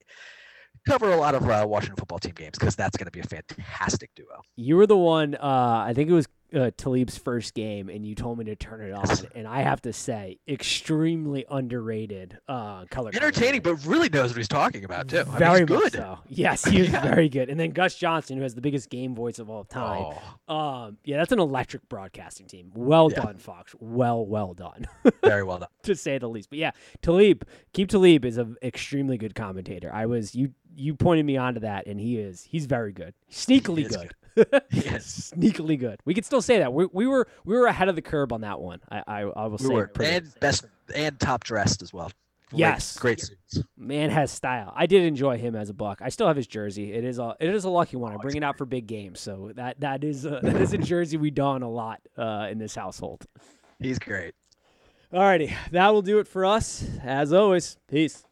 [0.86, 3.23] cover a lot of uh, Washington football team games because that's going to be a
[3.23, 4.41] fantastic duo.
[4.55, 5.36] You were the one.
[5.36, 8.82] Uh, I think it was uh, Talib's first game, and you told me to turn
[8.82, 9.24] it off.
[9.34, 13.12] And I have to say, extremely underrated uh, color.
[13.14, 13.88] Entertaining, commentator.
[13.88, 15.20] but really knows what he's talking about too.
[15.22, 15.93] I mean, very he's much good.
[15.93, 16.20] so.
[16.28, 17.02] Yes, he is Yeah.
[17.02, 17.50] very good.
[17.50, 20.14] And then Gus Johnson, who has the biggest game voice of all time.
[20.48, 20.54] Oh.
[20.56, 22.72] Um, yeah, that's an electric broadcasting team.
[22.76, 23.22] Well Yeah.
[23.24, 23.74] done, Fox.
[23.80, 24.88] Well, well done,
[25.24, 25.70] Very well done.
[25.84, 26.50] to say the least.
[26.50, 26.72] But yeah,
[27.02, 27.43] Talib,
[27.74, 29.91] keep Talib is an extremely good commentator.
[29.93, 33.86] I was you you pointed me onto that, and he is he's very good, sneakily
[33.86, 34.14] is good.
[34.71, 35.33] Yes.
[35.38, 35.99] sneakily good.
[36.05, 38.41] We could still say that we, we were we were ahead of the curb on
[38.41, 38.79] that one.
[38.91, 42.05] I I, I will We say were and best and top dressed as well.
[42.07, 42.97] Great- Yes.
[42.99, 43.63] great suits.
[43.75, 44.71] man has style.
[44.75, 45.99] I did enjoy him as a buck.
[46.01, 46.93] I still have his jersey.
[46.93, 48.11] It is a it is a lucky one.
[48.11, 50.71] I Oh, bring it out for big games, so that that is a, that is
[50.73, 53.25] a jersey we don a lot uh, in this household.
[53.79, 54.36] He's great.
[55.11, 56.86] Alrighty, that will do it for us.
[57.03, 58.23] As always, peace.